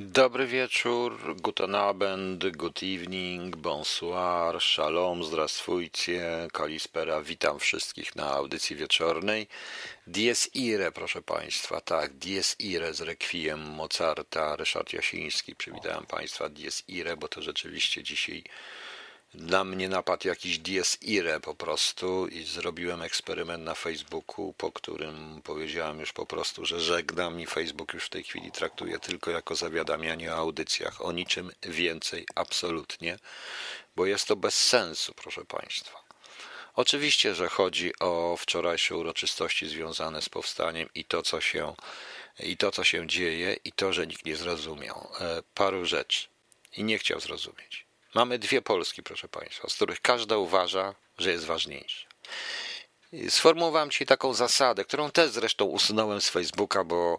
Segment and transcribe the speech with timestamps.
[0.00, 9.46] Dobry wieczór, guten Abend, good evening, bonsoir, shalom, zdrastwujcie, kalispera, witam wszystkich na audycji wieczornej.
[10.06, 16.84] Dies ire, proszę Państwa, tak, dies ire z rekwiem Mozarta, Ryszard Jasiński, przywitałem Państwa, dies
[16.88, 18.44] ire, bo to rzeczywiście dzisiaj
[19.34, 25.42] dla mnie napadł jakiś dies ire po prostu i zrobiłem eksperyment na Facebooku, po którym
[25.44, 29.54] powiedziałem już po prostu, że żegnam i Facebook już w tej chwili traktuje tylko jako
[29.54, 33.18] zawiadamianie o audycjach, o niczym więcej absolutnie,
[33.96, 36.08] bo jest to bez sensu, proszę Państwa.
[36.74, 41.74] Oczywiście, że chodzi o wczorajsze uroczystości związane z powstaniem i to, co się,
[42.40, 46.28] i to, co się dzieje, i to, że nikt nie zrozumiał e, paru rzeczy
[46.76, 47.87] i nie chciał zrozumieć.
[48.18, 52.08] Mamy dwie Polski, proszę Państwa, z których każda uważa, że jest ważniejsza.
[53.28, 57.18] Sformułowałem Ci taką zasadę, którą też zresztą usunąłem z Facebooka, bo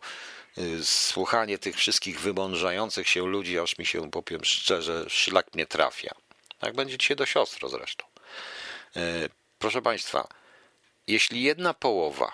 [0.57, 6.15] y, słuchanie tych wszystkich wymądrzających się ludzi, aż mi się, powiem szczerze, szlak mnie trafia.
[6.61, 8.05] Jak będzie dzisiaj do siostro zresztą.
[8.97, 10.27] Y, proszę Państwa,
[11.07, 12.31] jeśli jedna połowa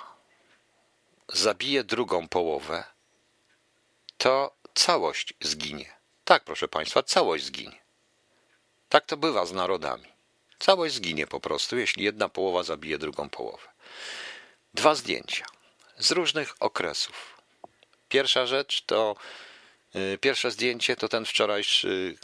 [1.33, 2.83] zabije drugą połowę,
[4.17, 5.95] to całość zginie.
[6.23, 7.84] Tak, proszę Państwa, całość zginie.
[8.95, 10.05] Tak to bywa z narodami.
[10.59, 13.67] Całość zginie po prostu, jeśli jedna połowa zabije drugą połowę.
[14.73, 15.45] Dwa zdjęcia
[15.97, 17.41] z różnych okresów.
[18.09, 19.15] Pierwsza rzecz to
[19.95, 22.17] y, pierwsze zdjęcie to ten wczorajszy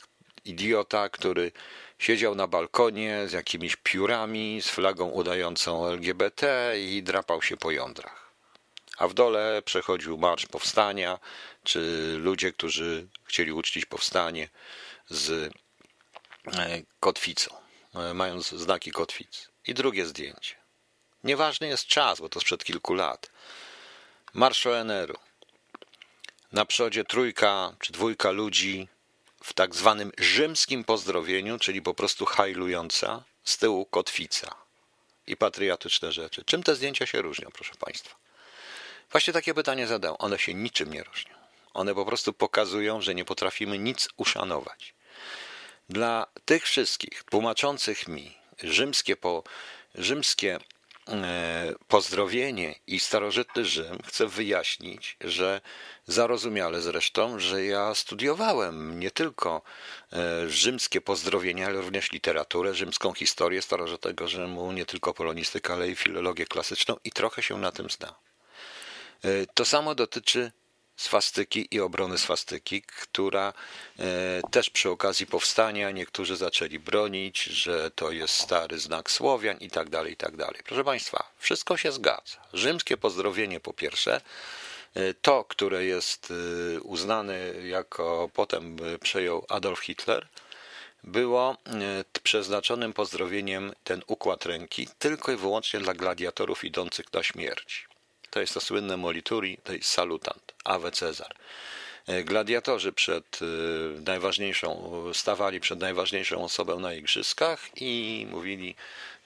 [0.45, 1.51] idiota, który
[1.99, 8.31] siedział na balkonie z jakimiś piórami, z flagą udającą LGBT i drapał się po jądrach.
[8.97, 11.19] A w dole przechodził marsz powstania,
[11.63, 14.49] czy ludzie, którzy chcieli uczcić powstanie
[15.09, 15.53] z
[16.99, 17.55] kotwicą,
[17.95, 19.49] e, mając znaki kotwic.
[19.67, 20.55] I drugie zdjęcie.
[21.23, 23.31] Nieważny jest czas, bo to sprzed kilku lat.
[24.33, 25.17] Marsz ONR-u.
[26.51, 28.87] Na przodzie trójka czy dwójka ludzi
[29.43, 34.55] w tak zwanym rzymskim pozdrowieniu, czyli po prostu hajlująca, z tyłu kotwica
[35.27, 36.43] i patriotyczne rzeczy.
[36.45, 38.15] Czym te zdjęcia się różnią, proszę Państwa?
[39.11, 40.17] Właśnie takie pytanie zadałem.
[40.19, 41.33] One się niczym nie różnią.
[41.73, 44.93] One po prostu pokazują, że nie potrafimy nic uszanować.
[45.91, 49.43] Dla tych wszystkich tłumaczących mi rzymskie, po,
[49.95, 50.59] rzymskie
[51.07, 55.61] e, pozdrowienie i starożytny Rzym chcę wyjaśnić, że
[56.07, 59.61] zarozumiale zresztą, że ja studiowałem nie tylko
[60.13, 65.95] e, rzymskie pozdrowienia, ale również literaturę, rzymską historię starożytnego Rzymu, nie tylko polonistykę, ale i
[65.95, 68.13] filologię klasyczną i trochę się na tym znam.
[69.23, 70.51] E, to samo dotyczy
[71.01, 73.53] swastyki i obrony swastyki, która
[73.99, 74.03] e,
[74.51, 79.89] też przy okazji powstania niektórzy zaczęli bronić, że to jest stary znak Słowian i tak
[79.89, 80.61] dalej, i tak dalej.
[80.65, 82.37] Proszę Państwa, wszystko się zgadza.
[82.53, 84.21] Rzymskie pozdrowienie po pierwsze,
[84.93, 86.33] e, to, które jest
[86.77, 90.27] e, uznane jako potem przejął Adolf Hitler,
[91.03, 91.57] było
[92.23, 97.90] przeznaczonym pozdrowieniem ten układ ręki tylko i wyłącznie dla gladiatorów idących na śmierć.
[98.31, 101.35] To jest to słynne molituri, to jest salutant, Ave Cezar.
[102.07, 103.45] E, gladiatorzy przed e,
[104.01, 108.75] najważniejszą, stawali przed najważniejszą osobą na igrzyskach i mówili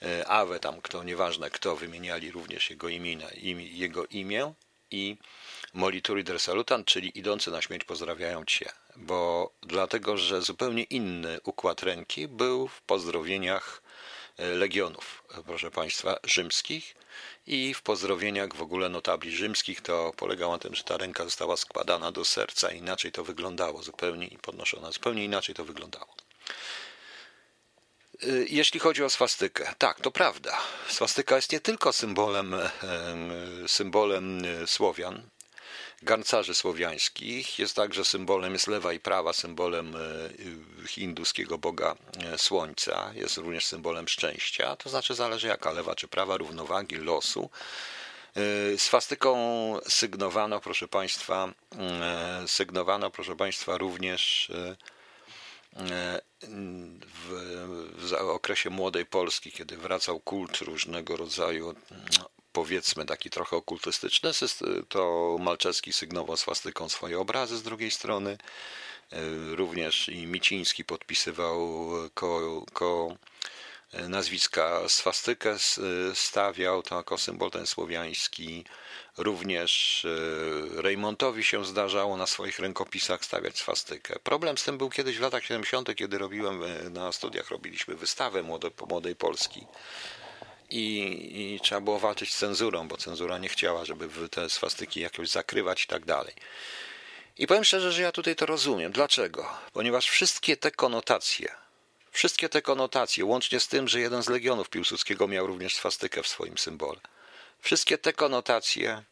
[0.02, 3.16] e, Ave tam kto, nieważne kto, wymieniali również jego imię,
[3.72, 4.52] jego imię
[4.90, 5.16] i
[5.74, 11.82] molituri der salutant, czyli idący na śmierć pozdrawiają Cię, bo dlatego, że zupełnie inny układ
[11.82, 13.82] ręki był w pozdrowieniach
[14.38, 16.94] legionów, proszę Państwa, rzymskich
[17.46, 21.56] i w pozdrowieniach w ogóle notabli rzymskich to polegało na tym, że ta ręka została
[21.56, 26.14] składana do serca, inaczej to wyglądało zupełnie i podnoszona, zupełnie inaczej to wyglądało.
[28.24, 30.58] Y, jeśli chodzi o swastykę, tak, to prawda.
[30.88, 32.56] Swastyka jest nie tylko symbolem,
[33.66, 35.22] symbolem Słowian,
[36.02, 37.58] garncarzy słowiańskich.
[37.58, 43.12] Jest także symbolem, jest lewa i prawa, symbolem e, hinduskiego boga e, słońca.
[43.14, 47.50] Jest również symbolem szczęścia, to znaczy zależy jaka, lewa czy prawa, równowagi, losu.
[48.74, 49.36] E, swastyką
[49.88, 51.52] sygnowano, proszę Państwa,
[52.46, 54.52] sygnowano, proszę Państwa, również
[57.02, 57.38] w,
[57.98, 61.74] w okresie młodej Polski, kiedy wracał kult różnego rodzaju
[62.56, 64.30] powiedzmy taki trochę okultystyczny,
[64.88, 68.38] to Malczewski sygnował swastyką swoje obrazy z drugiej strony.
[69.12, 69.18] E,
[69.56, 73.16] również i Miciński podpisywał ko, ko
[74.08, 75.56] nazwiska swastykę
[76.14, 78.64] stawiał to jako symbol ten słowiański.
[79.18, 84.18] Również e, Reymontowi się zdarzało na swoich rękopisach stawiać swastykę.
[84.22, 88.42] Problem z tym był kiedyś w latach 70., kiedy robiłem e, na studiach, robiliśmy wystawę
[88.88, 89.66] młodej Polski
[90.70, 95.28] i, i trzeba było walczyć z cenzurą, bo cenzura nie chciała, żeby te swastyki jakoś
[95.28, 96.34] zakrywać i tak dalej.
[97.38, 98.92] I powiem szczerze, że ja tutaj to rozumiem.
[98.92, 99.48] Dlaczego?
[99.72, 101.54] Ponieważ wszystkie te konotacje,
[102.10, 106.28] wszystkie te konotacje, łącznie z tym, że jeden z legionów Piłsudskiego miał również swastykę w
[106.28, 107.00] swoim symbole,
[107.60, 109.02] wszystkie te konotacje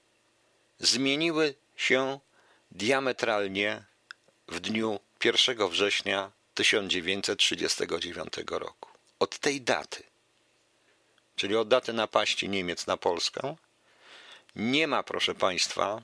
[0.79, 2.21] zmieniły się
[2.71, 3.85] diametralnie
[4.49, 8.91] w dniu 1 września 1939 roku.
[9.19, 10.03] Od tej daty,
[11.37, 13.57] czyli od daty napaści Niemiec na Polskę,
[14.57, 16.03] nie ma, proszę Państwa,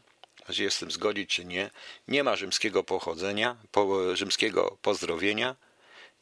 [0.53, 1.71] czy jest z tym zgodzić, czy nie,
[2.09, 5.57] nie ma rzymskiego pochodzenia, po, rzymskiego pozdrowienia,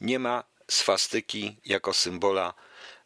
[0.00, 2.54] nie ma swastyki jako symbola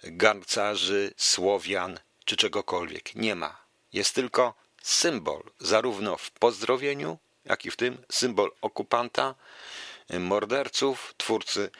[0.02, 3.14] garncarzy, Słowian czy czegokolwiek.
[3.14, 3.62] Nie ma.
[3.92, 9.34] Jest tylko symbol, zarówno w pozdrowieniu, jak i w tym symbol okupanta,
[10.18, 11.70] morderców, twórcy,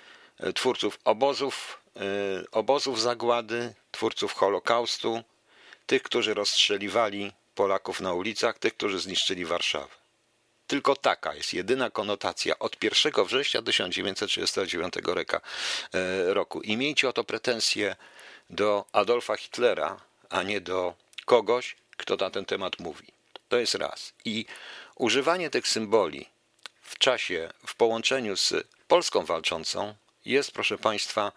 [0.54, 1.81] twórców obozów,
[2.52, 5.22] obozów zagłady, twórców Holokaustu,
[5.86, 10.02] tych, którzy rozstrzeliwali Polaków na ulicach, tych, którzy zniszczyli Warszawę.
[10.66, 16.60] Tylko taka jest jedyna konotacja od 1 września 1939 e, roku.
[16.60, 17.96] I miejcie o to pretensje
[18.50, 20.00] do Adolfa Hitlera,
[20.30, 20.94] a nie do
[21.24, 23.06] kogoś, kto na ten temat mówi.
[23.48, 24.12] To jest raz.
[24.24, 24.46] I
[24.96, 26.28] używanie tych symboli
[26.82, 28.54] w czasie, w połączeniu z
[28.88, 29.94] Polską walczącą
[30.24, 31.32] jest, proszę Państwa,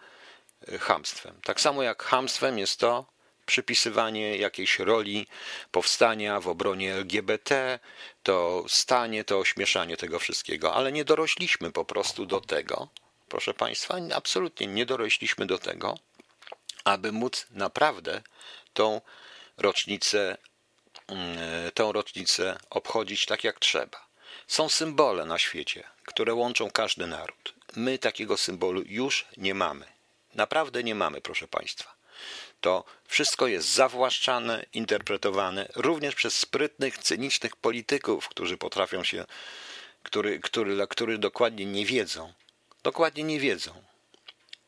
[0.80, 1.40] hamstwem.
[1.44, 3.16] Tak samo jak hamstwem jest to
[3.46, 5.26] przypisywanie jakiejś roli
[5.70, 7.78] powstania w obronie LGBT,
[8.22, 12.88] to stanie, to ośmieszanie tego wszystkiego, ale nie dorośliśmy po prostu do tego,
[13.28, 15.98] proszę Państwa, absolutnie nie dorośliśmy do tego,
[16.84, 18.22] aby móc naprawdę
[18.74, 19.00] tą
[19.56, 20.36] rocznicę,
[21.08, 21.38] mm,
[21.74, 24.06] tę rocznicę obchodzić tak jak trzeba.
[24.46, 27.54] Są symbole na świecie, które łączą każdy naród.
[27.76, 29.95] My takiego symbolu już nie mamy.
[30.36, 31.96] Naprawdę nie mamy, proszę Państwa.
[32.60, 39.24] To wszystko jest zawłaszczane, interpretowane również przez sprytnych, cynicznych polityków, którzy potrafią się,
[40.02, 42.32] który, który, który dokładnie nie wiedzą,
[42.82, 43.82] dokładnie nie wiedzą,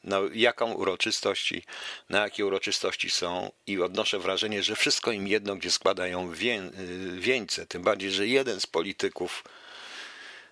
[0.05, 1.65] na jaką uroczystości,
[2.09, 6.71] na jakie uroczystości są i odnoszę wrażenie, że wszystko im jedno, gdzie składają wię,
[7.19, 9.45] wieńce, tym bardziej, że jeden z polityków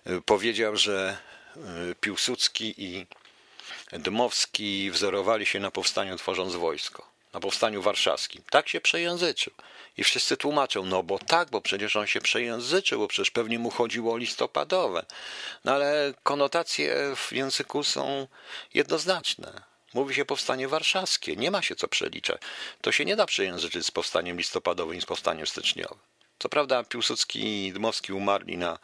[0.07, 1.17] y, powiedział, że
[1.91, 3.05] y, Piłsudski i
[3.91, 8.43] Dmowski wzorowali się na powstaniu tworząc wojsko, na powstaniu warszawskim.
[8.49, 9.53] Tak się przejęzyczył.
[9.97, 13.69] I wszyscy tłumaczą, no bo tak, bo przecież on się przejęzyczył, bo przecież pewnie mu
[13.69, 15.05] chodziło o listopadowe.
[15.65, 18.27] No ale konotacje w języku są
[18.73, 19.61] jednoznaczne.
[19.93, 22.41] Mówi się powstanie warszawskie, nie ma się co przeliczać.
[22.81, 25.97] To się nie da przejęzyczyć z powstaniem listopadowym i z powstaniem styczniowym.
[26.39, 28.79] Co prawda Piłsudski i Dmowski umarli na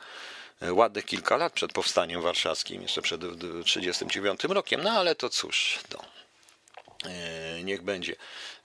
[0.72, 6.06] ładnych kilka lat przed powstaniem warszawskim, jeszcze przed 1939 rokiem, no ale to cóż, no,
[7.10, 8.16] e, niech będzie.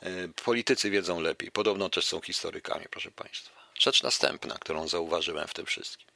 [0.00, 0.10] E,
[0.44, 3.58] politycy wiedzą lepiej, podobno też są historykami, proszę Państwa.
[3.78, 6.06] Rzecz następna, którą zauważyłem w tym wszystkim.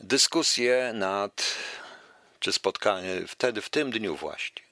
[0.00, 1.54] Dyskusje nad,
[2.40, 4.62] czy spotkanie, wtedy, w tym dniu właśnie,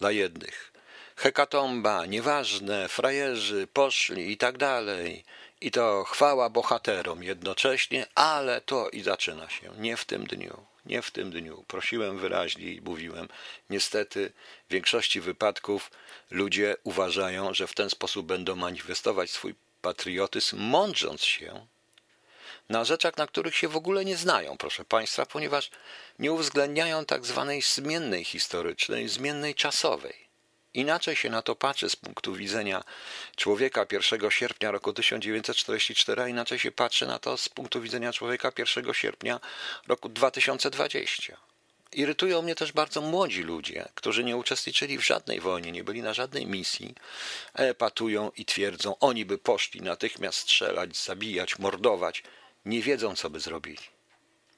[0.00, 0.72] dla jednych.
[1.16, 5.24] Hekatomba, nieważne, frajerzy poszli i tak dalej
[5.60, 9.72] i to chwała bohaterom jednocześnie, ale to i zaczyna się.
[9.78, 11.64] Nie w tym dniu, nie w tym dniu.
[11.68, 13.28] Prosiłem wyraźnie i mówiłem.
[13.70, 14.32] Niestety
[14.68, 15.90] w większości wypadków
[16.30, 21.66] ludzie uważają, że w ten sposób będą manifestować swój patriotyzm, mądrząc się
[22.68, 25.70] na rzeczach, na których się w ogóle nie znają, proszę Państwa, ponieważ
[26.18, 30.25] nie uwzględniają tak zwanej zmiennej historycznej, zmiennej czasowej.
[30.76, 32.84] Inaczej się na to patrzy z punktu widzenia
[33.36, 38.52] człowieka 1 sierpnia roku 1944, a inaczej się patrzy na to z punktu widzenia człowieka
[38.58, 39.40] 1 sierpnia
[39.86, 41.36] roku 2020.
[41.92, 46.14] Irytują mnie też bardzo młodzi ludzie, którzy nie uczestniczyli w żadnej wojnie, nie byli na
[46.14, 46.94] żadnej misji,
[47.54, 52.22] epatują i twierdzą, oni by poszli natychmiast strzelać, zabijać, mordować.
[52.64, 53.82] Nie wiedzą, co by zrobili.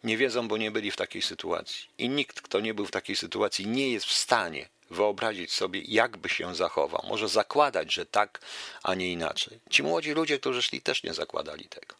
[0.05, 1.89] Nie wiedzą, bo nie byli w takiej sytuacji.
[1.99, 6.29] I nikt, kto nie był w takiej sytuacji, nie jest w stanie wyobrazić sobie, jakby
[6.29, 7.05] się zachował.
[7.09, 8.41] Może zakładać, że tak,
[8.83, 9.61] a nie inaczej.
[9.71, 11.95] Ci młodzi ludzie, którzy szli, też nie zakładali tego.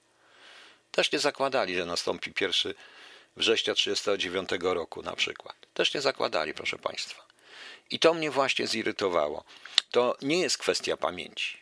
[0.93, 2.75] Też nie zakładali, że nastąpi 1
[3.37, 5.57] września 1939 roku na przykład.
[5.75, 7.27] Też nie zakładali, proszę Państwa.
[7.91, 9.45] I to mnie właśnie zirytowało.
[9.91, 11.59] To nie jest kwestia pamięci.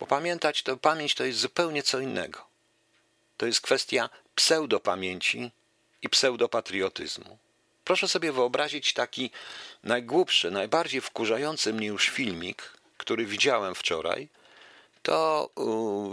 [0.00, 2.46] Bo pamiętać to pamięć to jest zupełnie co innego.
[3.36, 5.50] To jest kwestia pseudopamięci
[6.02, 7.38] i pseudopatriotyzmu.
[7.90, 9.30] Proszę sobie wyobrazić taki
[9.84, 14.28] najgłupszy, najbardziej wkurzający mnie już filmik, który widziałem wczoraj.
[15.02, 15.50] To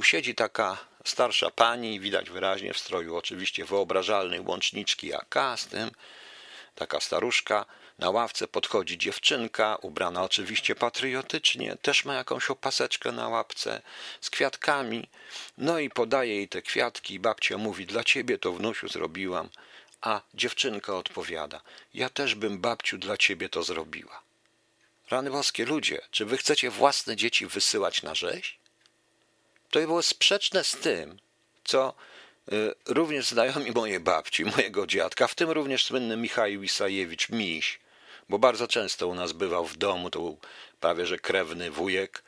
[0.02, 5.92] siedzi taka starsza pani, widać wyraźnie w stroju oczywiście wyobrażalnej łączniczki AK z tym,
[6.76, 7.66] taka staruszka,
[8.00, 13.82] Na ławce podchodzi dziewczynka, ubrana oczywiście patriotycznie, też ma jakąś opaseczkę na łapce
[14.22, 15.08] z kwiatkami.
[15.58, 17.20] No i podaje jej te kwiatki.
[17.20, 19.50] Babcia mówi: Dla ciebie to wnusiu zrobiłam.
[20.08, 21.62] A dziewczynka odpowiada:
[21.94, 24.22] Ja też bym babciu dla ciebie to zrobiła.
[25.10, 28.60] Rany boskie ludzie, czy wy chcecie własne dzieci wysyłać na rzeź?
[29.72, 31.20] To było sprzeczne z tym,
[31.64, 31.94] co
[32.52, 37.80] y, również znajomi mojej babci, mojego dziadka, w tym również słynny Michał Isajewicz, miś,
[38.30, 40.38] bo bardzo często u nas bywał w domu, to był
[40.80, 42.24] prawie że krewny wujek,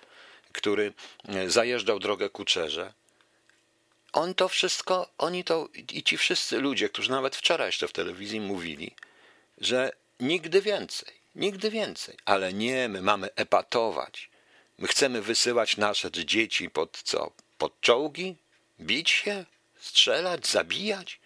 [0.51, 0.93] który
[1.35, 2.93] y, zajeżdżał drogę Kuczerze.
[4.13, 8.41] On to wszystko, oni to i ci wszyscy ludzie, którzy nawet wczoraj jeszcze w telewizji
[8.41, 8.95] mówili,
[9.57, 14.29] że nigdy więcej, nigdy więcej, ale nie, my mamy epatować.
[14.77, 17.31] My chcemy wysyłać nasze dzieci pod co?
[17.57, 18.35] Pod czołgi?
[18.79, 19.45] Bić się?
[19.79, 20.47] Strzelać?
[20.47, 21.18] Zabijać?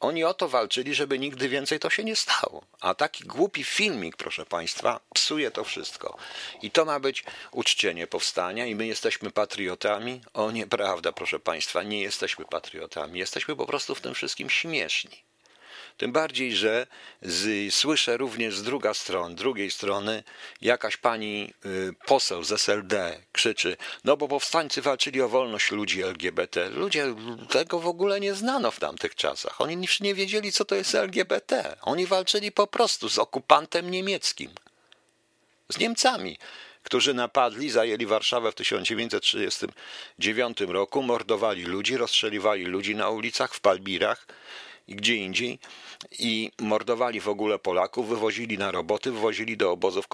[0.00, 2.66] Oni o to walczyli, żeby nigdy więcej to się nie stało.
[2.80, 6.18] A taki głupi filmik, proszę Państwa, psuje to wszystko.
[6.62, 10.20] I to ma być uczczenie powstania, i my jesteśmy patriotami.
[10.34, 13.18] O nieprawda, proszę Państwa, nie jesteśmy patriotami.
[13.18, 15.24] Jesteśmy po prostu w tym wszystkim śmieszni.
[15.96, 16.86] Tym bardziej, że
[17.22, 20.22] z, słyszę również z druga stron, drugiej strony
[20.60, 26.70] jakaś pani y, poseł z SLD krzyczy, no bo powstańcy walczyli o wolność ludzi LGBT.
[26.70, 27.14] Ludzie
[27.50, 29.60] tego w ogóle nie znano w tamtych czasach.
[29.60, 31.76] Oni nie wiedzieli, co to jest LGBT.
[31.82, 34.50] Oni walczyli po prostu z okupantem niemieckim.
[35.68, 36.38] Z Niemcami
[36.86, 44.26] którzy napadli, zajęli Warszawę w 1939 roku, mordowali ludzi, rozstrzeliwali ludzi na ulicach, w Palbirach
[44.88, 45.58] i gdzie indziej
[46.18, 50.06] i mordowali w ogóle Polaków, wywozili na roboty, wywozili do obozów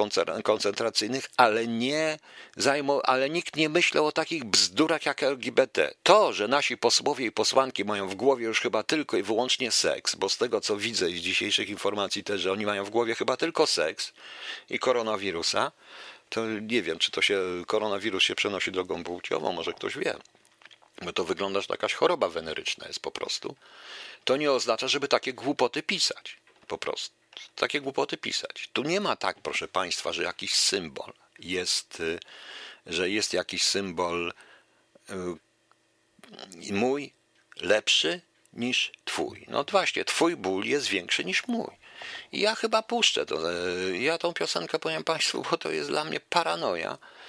[0.45, 2.19] koncentracyjnych, ale nie
[2.57, 5.95] zajmą, ale nikt nie myślał o takich bzdurach jak LGBT.
[6.03, 10.15] To, że nasi posłowie i posłanki mają w głowie już chyba tylko i wyłącznie seks,
[10.15, 13.37] bo z tego co widzę z dzisiejszych informacji też, że oni mają w głowie chyba
[13.37, 14.13] tylko seks
[14.71, 15.73] i koronawirusa,
[16.29, 20.15] to nie wiem, czy to się koronawirus się przenosi drogą płciową, może ktoś wie.
[21.03, 23.57] Bo to wygląda, że jakaś choroba weneryczna jest po prostu
[24.25, 26.37] to nie oznacza, żeby takie głupoty pisać.
[26.69, 27.15] Po prostu.
[27.57, 28.69] Takie głupoty pisać.
[28.73, 32.19] Tu nie ma tak, proszę Państwa, że jakiś symbol jest, y,
[32.87, 34.33] że jest jakiś symbol
[35.11, 37.13] y, mój
[37.57, 38.21] lepszy
[38.53, 39.45] niż Twój.
[39.49, 41.71] No właśnie, Twój ból jest większy niż mój.
[42.33, 43.53] I ja chyba puszczę to.
[43.53, 47.22] Y, ja tą piosenkę powiem Państwu, bo to jest dla mnie paranoja E,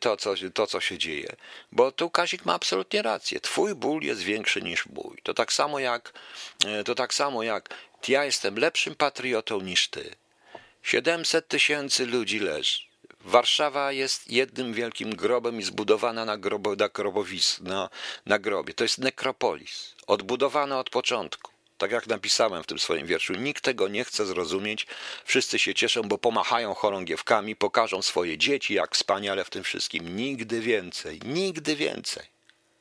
[0.00, 1.36] to co, to, co się dzieje.
[1.72, 3.40] Bo tu Kazik ma absolutnie rację.
[3.40, 5.16] Twój ból jest większy niż mój.
[5.22, 6.12] To tak samo jak,
[6.66, 7.68] e, to tak samo jak
[8.08, 10.14] ja jestem lepszym patriotą niż ty.
[10.82, 12.78] 700 tysięcy ludzi leży.
[13.20, 17.88] Warszawa jest jednym wielkim grobem i zbudowana na, grobo, na, grobowis, na,
[18.26, 18.74] na grobie.
[18.74, 21.55] To jest nekropolis, odbudowana od początku.
[21.78, 24.86] Tak jak napisałem w tym swoim wierszu, nikt tego nie chce zrozumieć.
[25.24, 30.16] Wszyscy się cieszą, bo pomachają chorągiewkami, pokażą swoje dzieci, jak wspaniale w tym wszystkim.
[30.16, 32.36] Nigdy więcej, nigdy więcej.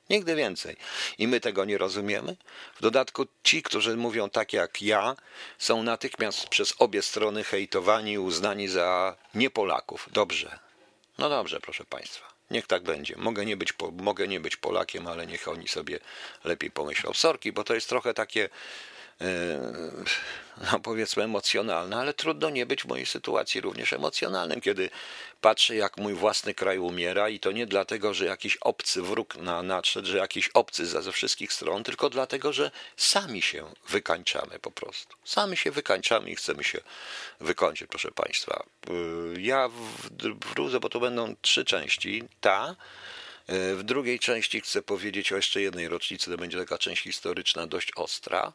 [0.09, 0.75] Nigdy więcej.
[1.17, 2.35] I my tego nie rozumiemy.
[2.75, 5.15] W dodatku ci, którzy mówią tak jak ja,
[5.57, 10.09] są natychmiast przez obie strony hejtowani uznani za niepolaków.
[10.11, 10.59] Dobrze.
[11.17, 12.34] No dobrze, proszę Państwa.
[12.51, 13.15] Niech tak będzie.
[13.17, 15.99] Mogę nie być, mogę nie być Polakiem, ale niech oni sobie
[16.43, 17.13] lepiej pomyślą.
[17.13, 18.49] Sorki, bo to jest trochę takie
[20.71, 24.89] no powiedzmy emocjonalne, ale trudno nie być w mojej sytuacji również emocjonalnym, kiedy
[25.41, 29.63] patrzę, jak mój własny kraj umiera i to nie dlatego, że jakiś obcy wróg na,
[29.63, 35.15] nadszedł, że jakiś obcy ze wszystkich stron, tylko dlatego, że sami się wykańczamy po prostu.
[35.23, 36.79] Sami się wykańczamy i chcemy się
[37.39, 38.63] wykończyć, proszę Państwa.
[38.87, 38.91] E,
[39.41, 39.69] ja
[40.55, 42.23] wrócę, bo to będą trzy części.
[42.41, 42.75] Ta,
[43.47, 47.67] e, w drugiej części chcę powiedzieć o jeszcze jednej rocznicy, to będzie taka część historyczna,
[47.67, 48.53] dość ostra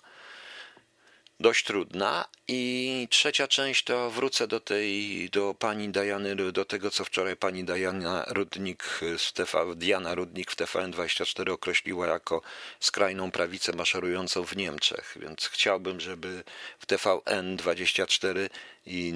[1.40, 2.24] dość trudna.
[2.48, 7.64] I trzecia część to wrócę do tej, do pani Dajany, do tego, co wczoraj pani
[7.64, 9.00] Diana Rudnik,
[9.34, 12.42] TV, Diana Rudnik w TVN24 określiła jako
[12.80, 15.16] skrajną prawicę maszerującą w Niemczech.
[15.20, 16.42] Więc chciałbym, żeby
[16.78, 18.48] w TVN24
[18.86, 19.14] i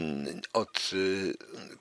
[0.52, 1.35] od, y,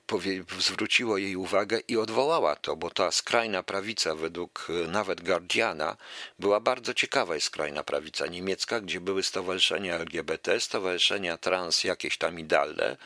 [0.06, 5.96] powie, zwróciło jej uwagę i odwołała to, bo ta skrajna prawica według y, nawet Guardiana
[6.38, 12.44] była bardzo ciekawa skrajna prawica niemiecka, gdzie były stowarzyszenia LGBT, stowarzyszenia trans jakieś tam i
[12.44, 12.96] dalej,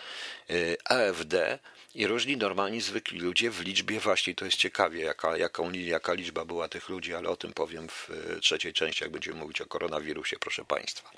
[0.50, 1.58] y, AfD
[1.94, 5.36] i różni normalni, zwykli ludzie w liczbie właśnie, to jest ciekawie, jaka,
[5.74, 9.60] jaka liczba była tych ludzi, ale o tym powiem w trzeciej części, jak będziemy mówić
[9.60, 11.10] o koronawirusie, proszę Państwa.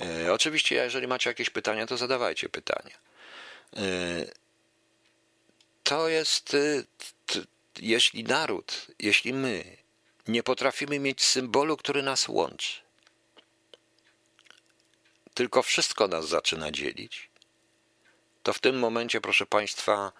[0.00, 2.98] E, oczywiście, jeżeli macie jakieś pytania, to zadawajcie pytania.
[3.76, 3.82] E,
[5.82, 6.84] to jest, e,
[7.78, 9.76] jeśli naród, jeśli my
[10.28, 12.80] nie potrafimy mieć symbolu, który nas łączy,
[15.34, 17.30] tylko wszystko nas zaczyna dzielić,
[18.42, 20.12] to w tym momencie, proszę Państwa,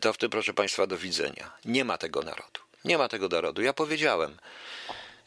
[0.00, 1.52] to w tym, proszę Państwa, do widzenia.
[1.64, 2.60] Nie ma tego narodu.
[2.84, 3.62] Nie ma tego narodu.
[3.62, 4.38] Ja powiedziałem,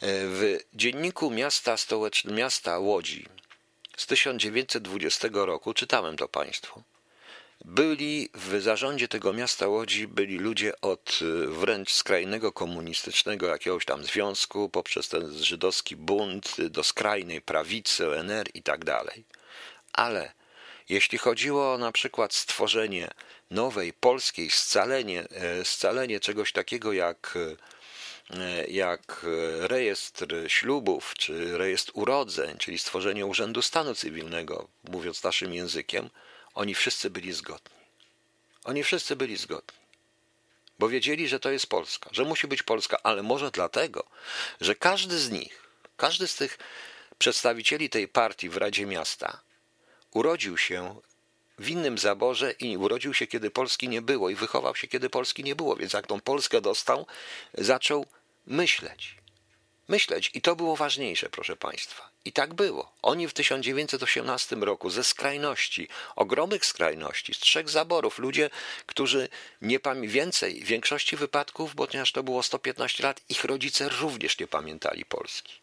[0.02, 3.26] w dzienniku miasta, stołecznego, miasta Łodzi
[3.98, 6.84] z 1920 roku, czytałem to Państwu,
[7.66, 14.04] byli w zarządzie tego miasta Łodzi byli ludzie od e, wręcz skrajnego komunistycznego jakiegoś tam
[14.04, 19.24] związku, poprzez ten żydowski bunt do skrajnej prawicy, ONR i tak dalej.
[19.94, 20.32] Ale
[20.90, 23.12] jeśli chodziło o na przykład stworzenie
[23.52, 27.56] nowej polskiej, scalenie, e, scalenie czegoś takiego jak, e,
[28.68, 29.26] jak
[29.60, 36.10] rejestr ślubów czy rejestr urodzeń, czyli stworzenie Urzędu Stanu Cywilnego, mówiąc naszym językiem,
[36.54, 37.78] oni wszyscy byli zgodni.
[38.64, 39.78] Oni wszyscy byli zgodni.
[40.80, 44.04] Bo wiedzieli, że to jest Polska, że musi być Polska, ale może dlatego,
[44.62, 45.64] że każdy z nich,
[45.98, 46.58] każdy z tych
[47.18, 49.42] przedstawicieli tej partii w Radzie Miasta
[50.12, 51.02] urodził się
[51.60, 55.44] w innym zaborze i urodził się, kiedy Polski nie było i wychował się, kiedy Polski
[55.44, 55.76] nie było.
[55.76, 57.06] Więc jak tą Polskę dostał,
[57.54, 58.06] zaczął
[58.48, 59.18] myśleć.
[59.88, 62.10] Myśleć i to było ważniejsze, proszę Państwa.
[62.26, 62.92] I tak było.
[63.02, 68.50] Oni w 1918 roku ze skrajności, ogromnych skrajności, z trzech zaborów, ludzie,
[68.86, 69.30] którzy
[69.62, 74.40] nie pamiętali więcej, w większości wypadków, bo ponieważ to było 115 lat, ich rodzice również
[74.40, 75.54] nie pamiętali Polski.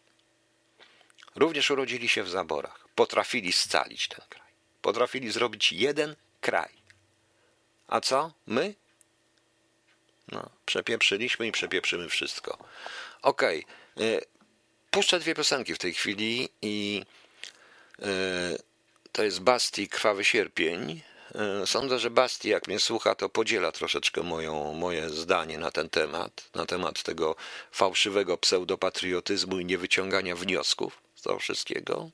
[1.35, 2.87] Również urodzili się w zaborach.
[2.95, 4.49] Potrafili scalić ten kraj.
[4.81, 6.73] Potrafili zrobić jeden kraj.
[7.87, 8.31] A co?
[8.47, 8.75] My?
[10.31, 12.57] No, przepieprzyliśmy i przepieprzymy wszystko.
[13.21, 13.65] Okej.
[13.95, 14.21] Okay.
[14.91, 17.03] Puszczę dwie piosenki w tej chwili i
[18.01, 18.05] e,
[19.11, 21.01] to jest Basti Krwawy Sierpień.
[21.35, 25.89] E, sądzę, że Basti, jak mnie słucha, to podziela troszeczkę moją, moje zdanie na ten
[25.89, 27.35] temat, na temat tego
[27.71, 32.09] fałszywego pseudopatriotyzmu i niewyciągania wniosków z tego wszystkiego.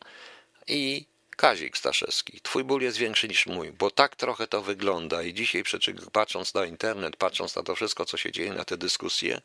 [0.67, 1.05] I
[1.41, 5.63] Kazik Staszewski, twój ból jest większy niż mój, bo tak trochę to wygląda i dzisiaj
[6.11, 9.41] patrząc na internet, patrząc na to wszystko, co się dzieje, na te dyskusje,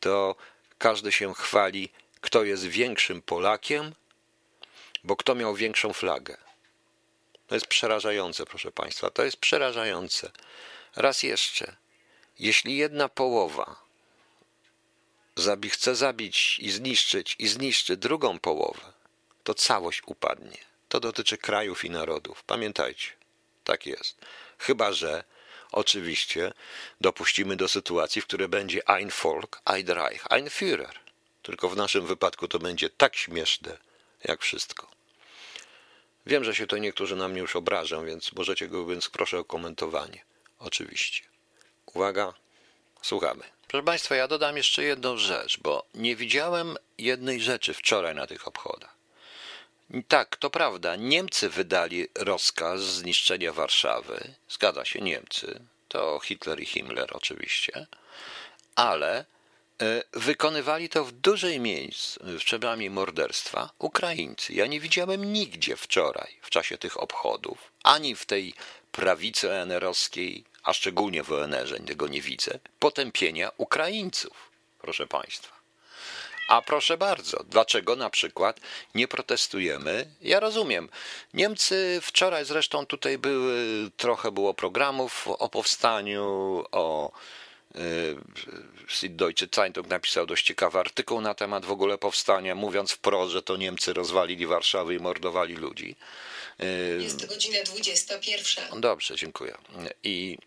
[0.00, 0.36] to
[0.78, 1.88] każdy się chwali
[2.20, 3.94] kto jest większym Polakiem,
[5.04, 6.36] bo kto miał większą flagę.
[7.46, 10.30] To jest przerażające, proszę Państwa, to jest przerażające.
[10.96, 11.76] Raz jeszcze,
[12.38, 13.76] jeśli jedna połowa
[15.36, 18.92] zabi, chce zabić i zniszczyć i zniszczy drugą połowę,
[19.44, 20.69] to całość upadnie.
[20.90, 22.42] To dotyczy krajów i narodów.
[22.42, 23.10] Pamiętajcie,
[23.64, 24.18] tak jest.
[24.58, 25.24] Chyba, że
[25.72, 26.52] oczywiście
[27.00, 30.94] dopuścimy do sytuacji, w której będzie ein Volk, ein Reich, ein Führer.
[31.42, 33.76] Tylko w naszym wypadku to będzie tak śmieszne,
[34.24, 34.90] jak wszystko.
[36.26, 39.44] Wiem, że się to niektórzy na mnie już obrażą, więc możecie go, więc proszę o
[39.44, 40.24] komentowanie.
[40.58, 41.22] Oczywiście.
[41.86, 42.34] Uwaga,
[43.02, 43.44] słuchamy.
[43.68, 48.48] Proszę Państwa, ja dodam jeszcze jedną rzecz, bo nie widziałem jednej rzeczy wczoraj na tych
[48.48, 48.99] obchodach.
[50.08, 54.34] Tak, to prawda, Niemcy wydali rozkaz zniszczenia Warszawy.
[54.48, 55.60] Zgadza się, Niemcy.
[55.88, 57.86] To Hitler i Himmler oczywiście.
[58.74, 59.24] Ale
[59.82, 64.52] E, wykonywali to w dużej miejscu, przynajmniej morderstwa, Ukraińcy.
[64.52, 68.54] Ja nie widziałem nigdzie wczoraj, w czasie tych obchodów, ani w tej
[68.92, 74.50] prawicy ONR-owskiej, a szczególnie w ONR-ze, tego nie widzę, potępienia Ukraińców,
[74.80, 75.59] proszę Państwa.
[76.50, 78.60] A proszę bardzo, dlaczego na przykład
[78.94, 80.06] nie protestujemy?
[80.22, 80.88] Ja rozumiem.
[81.34, 86.22] Niemcy wczoraj zresztą tutaj były, trochę było programów o powstaniu,
[86.72, 87.12] o
[88.88, 93.56] Süddeutsche Zeitung napisał dość ciekawy artykuł na temat w ogóle powstania, mówiąc wprost, że to
[93.56, 95.96] Niemcy rozwalili Warszawę i mordowali ludzi.
[96.98, 98.80] Jest godzina 21.
[98.80, 99.54] Dobrze, dziękuję.
[100.02, 100.38] I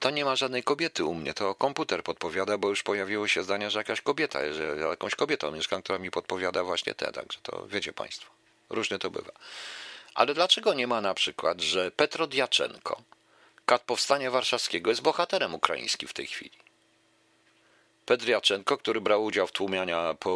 [0.00, 3.70] to nie ma żadnej kobiety u mnie, to komputer podpowiada, bo już pojawiły się zdania,
[3.70, 7.92] że jakaś kobieta, że jakąś kobietą mieszkam, która mi podpowiada właśnie te, także to wiecie
[7.92, 8.30] Państwo,
[8.70, 9.32] różnie to bywa.
[10.14, 13.02] Ale dlaczego nie ma na przykład, że Petro Diaczenko,
[13.66, 16.64] kat powstania warszawskiego jest bohaterem ukraińskim w tej chwili.
[18.06, 19.52] Pedriaczenko, który brał udział w,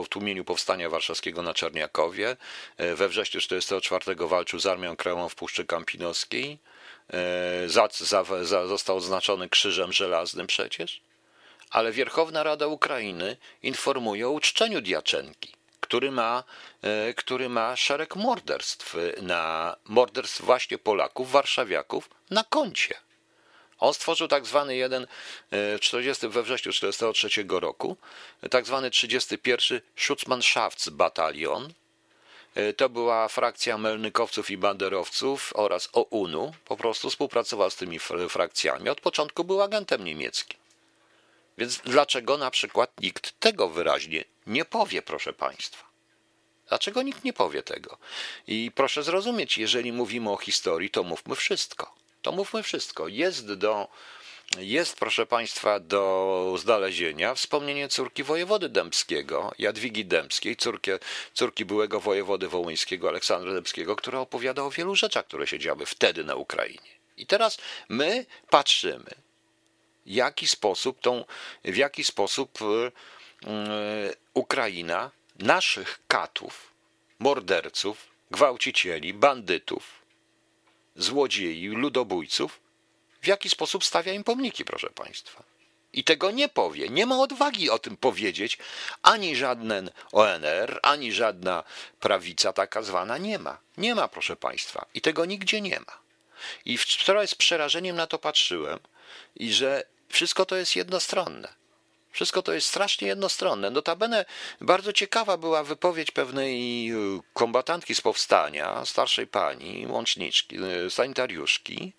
[0.04, 2.36] w tłumieniu powstania warszawskiego na Czerniakowie,
[2.76, 6.58] e, we wrześniu 1944 walczył z Armią Krajową w Puszczy Kampinoskiej,
[7.66, 11.00] za, za, za, został oznaczony krzyżem żelaznym przecież,
[11.70, 16.44] ale Wierchowna Rada Ukrainy informuje o uczczeniu Diaczenki, który ma,
[16.82, 22.94] e, który ma szereg morderstw, na morderstw właśnie Polaków, warszawiaków na koncie.
[23.78, 25.06] On stworzył tak zwany jeden
[25.52, 27.96] w 40, we wrześniu 1943 roku,
[28.50, 31.72] tak zwany 31 Schutzmannschaftsbataillon.
[32.58, 36.52] E, to była frakcja melnykowców i banderowców oraz OUN-u.
[36.64, 38.88] Po prostu współpracował z tymi frakcjami.
[38.88, 40.58] Od początku był agentem niemieckim.
[41.58, 45.84] Więc dlaczego na przykład nikt tego wyraźnie nie powie, proszę Państwa?
[46.68, 47.98] Dlaczego nikt nie powie tego?
[48.46, 51.94] I proszę zrozumieć, jeżeli mówimy o historii, to mówmy wszystko.
[52.22, 53.08] To mówmy wszystko.
[53.08, 53.88] Jest do,
[54.56, 60.90] jest, proszę Państwa, do znalezienia wspomnienie córki wojewody dębskiego, Jadwigi Dębskiej, córki,
[61.34, 66.24] córki byłego wojewody wołyńskiego, Aleksandra Dębskiego, która opowiada o wielu rzeczach, które się działy wtedy
[66.24, 66.90] na Ukrainie.
[67.16, 67.58] I teraz
[67.88, 69.10] my patrzymy,
[70.06, 71.24] jaki sposób, tą,
[71.64, 76.72] w jaki sposób yy, Ukraina naszych katów,
[77.18, 80.02] morderców, gwałcicieli, bandytów,
[80.96, 82.60] złodziei, ludobójców,
[83.28, 85.42] jaki sposób stawia im pomniki, proszę Państwa.
[85.92, 88.58] I tego nie powie, nie ma odwagi o tym powiedzieć
[89.02, 91.64] ani żaden ONR, ani żadna
[92.00, 93.58] prawica taka zwana nie ma.
[93.76, 94.86] Nie ma, proszę Państwa.
[94.94, 95.98] I tego nigdzie nie ma.
[96.64, 98.78] I wczoraj z przerażeniem na to patrzyłem
[99.36, 101.58] i że wszystko to jest jednostronne.
[102.12, 103.70] Wszystko to jest strasznie jednostronne.
[103.70, 104.24] Notabene
[104.60, 111.92] bardzo ciekawa była wypowiedź pewnej y, kombatantki z powstania, starszej pani, łączniczki, y, sanitariuszki,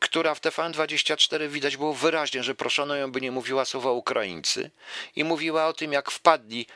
[0.00, 4.70] która w TVN24 widać było wyraźnie, że proszono ją, by nie mówiła słowa Ukraińcy
[5.16, 6.66] i mówiła o tym, jak wpadli,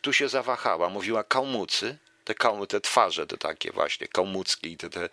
[0.00, 2.34] tu się zawahała, mówiła kałmucy, te,
[2.68, 5.08] te twarze, te takie właśnie kałmuckie i te, te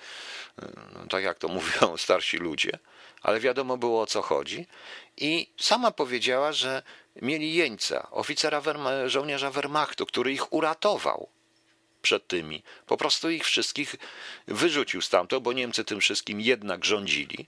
[0.93, 2.71] no, tak jak to mówią starsi ludzie,
[3.21, 4.67] ale wiadomo było o co chodzi.
[5.17, 6.83] I sama powiedziała, że
[7.21, 8.61] mieli jeńca, oficera
[9.05, 11.29] żołnierza Wehrmachtu, który ich uratował
[12.05, 12.63] przed tymi.
[12.85, 13.95] Po prostu ich wszystkich
[14.47, 17.47] wyrzucił stamtąd, bo Niemcy tym wszystkim jednak rządzili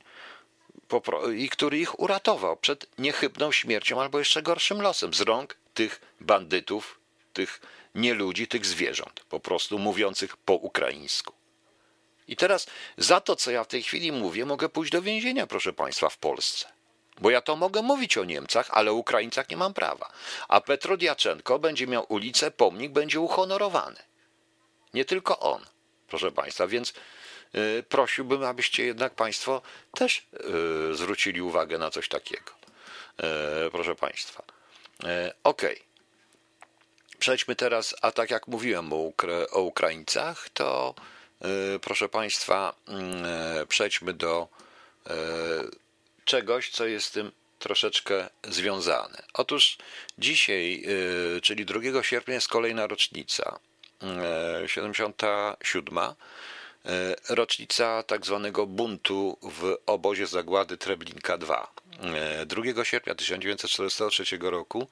[1.38, 7.00] i który ich uratował przed niechybną śmiercią albo jeszcze gorszym losem z rąk tych bandytów,
[7.34, 7.62] tych
[7.96, 11.34] nieludzi, tych zwierząt, po prostu mówiących po ukraińsku.
[12.28, 12.68] I teraz
[12.98, 16.18] za to, co ja w tej chwili mówię, mogę pójść do więzienia, proszę Państwa, w
[16.18, 16.66] Polsce.
[17.22, 20.10] Bo ja to mogę mówić o Niemcach, ale o Ukraińcach nie mam prawa.
[20.48, 24.08] A Petro Diaczenko będzie miał ulicę, pomnik będzie uhonorowany.
[24.98, 25.66] Nie tylko on,
[26.08, 26.94] proszę Państwa, więc
[27.56, 30.28] y, prosiłbym, abyście jednak Państwo też
[30.92, 32.52] y, zwrócili uwagę na coś takiego.
[33.68, 34.44] Y, proszę Państwa.
[35.44, 35.62] Ok.
[37.20, 40.96] Przejdźmy teraz, a tak jak mówiłem o, Ukra o Ukraińcach, to
[41.82, 42.76] proszę Państwa,
[43.68, 44.48] przejdźmy do
[46.26, 49.24] czegoś, co jest tym troszeczkę związane.
[49.34, 49.78] Otóż
[50.18, 50.86] dzisiaj,
[51.42, 53.60] czyli 2 sierpnia, jest kolejna rocznica
[54.68, 56.00] 77.
[56.88, 62.74] E, rocznica tak zwanego buntu w obozie zagłady Treblinka II.
[62.74, 64.88] 2 e, sierpnia 1943 roku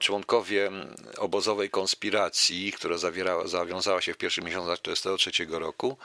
[0.00, 0.70] członkowie
[1.18, 5.96] obozowej konspiracji, która zawierała, zawiązała się w pierwszych miesiącach 1943 roku,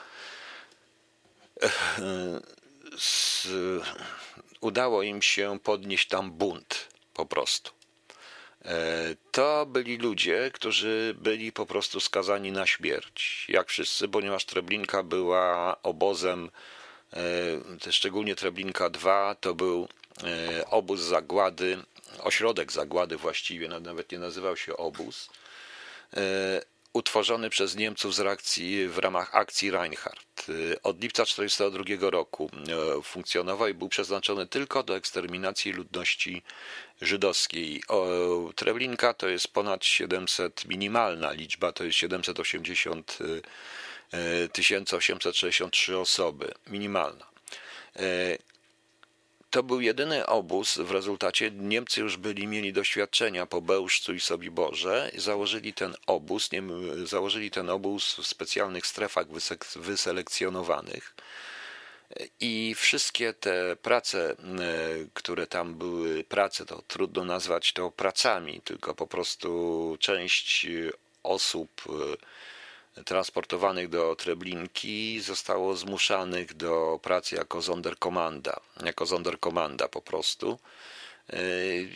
[1.62, 1.70] e,
[4.60, 7.81] udało im się podnieść tam bunt po prostu.
[8.64, 15.02] E, to byli ludzie, którzy byli po prostu skazani na śmierć, jak wszyscy, ponieważ Treblinka
[15.02, 16.50] była obozem,
[17.86, 19.88] e, szczególnie Treblinka 2 to był
[20.24, 21.78] e, obóz zagłady,
[22.18, 25.30] ośrodek zagłady właściwie, nawet nie nazywał się obóz,
[26.92, 30.46] utworzony przez Niemców z reakcji, w ramach akcji Reinhardt.
[30.82, 32.50] Od lipca 1942 roku
[33.04, 36.42] funkcjonował i był przeznaczony tylko do eksterminacji ludności
[37.00, 37.82] żydowskiej.
[38.56, 43.18] Treblinka to jest ponad 700, minimalna liczba to jest 780
[44.52, 47.26] 1863 osoby, minimalna.
[49.52, 55.10] To był jedyny obóz, w rezultacie Niemcy już byli, mieli doświadczenia po Bełżcu i Sobiborze,
[55.16, 56.62] założyli ten obóz, nie,
[57.04, 59.26] założyli ten obóz w specjalnych strefach
[59.76, 61.14] wyselekcjonowanych.
[62.40, 64.36] I wszystkie te prace,
[65.14, 70.66] które tam były, prace, to trudno nazwać to pracami, tylko po prostu część
[71.22, 72.16] osób e,
[73.04, 80.58] transportowanych do Treblinki zostało zmuszanych do pracy jako Sonderkommanda, jako Sonderkommanda po prostu.
[81.32, 81.38] E,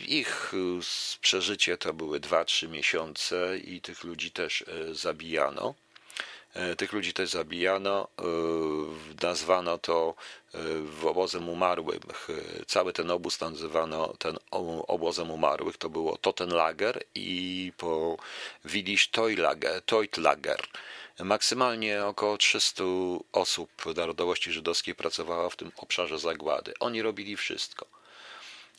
[0.07, 0.51] ich
[1.21, 5.73] przeżycie to były 2-3 miesiące i tych ludzi też zabijano.
[6.57, 8.23] E, tych ludzi też zabijano, e,
[9.21, 10.15] nazwano to
[11.03, 12.27] e, obozem umarłych.
[12.67, 14.37] Cały ten obóz nazywano ten
[14.87, 18.17] obozem umarłych, to było Totenlager i po
[18.65, 19.07] Willisch
[19.85, 20.61] Teutlager.
[21.19, 22.83] Maksymalnie około 300
[23.31, 26.73] osób narodowości żydowskiej pracowało w tym obszarze zagłady.
[26.79, 27.96] Oni robili wszystko.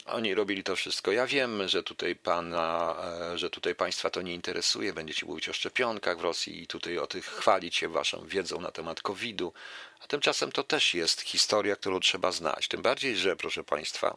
[0.09, 1.13] Oni robili to wszystko.
[1.13, 2.97] Ja wiem, że tutaj pana,
[3.33, 4.93] e, że tutaj państwa to nie interesuje.
[4.93, 8.71] Będziecie mówić o szczepionkach w Rosji i tutaj o tych chwalić się waszą wiedzą na
[8.71, 9.53] temat COVID-u.
[10.01, 12.69] A tymczasem to też jest historia, którą trzeba znać.
[12.69, 14.17] Tym bardziej, że proszę państwa,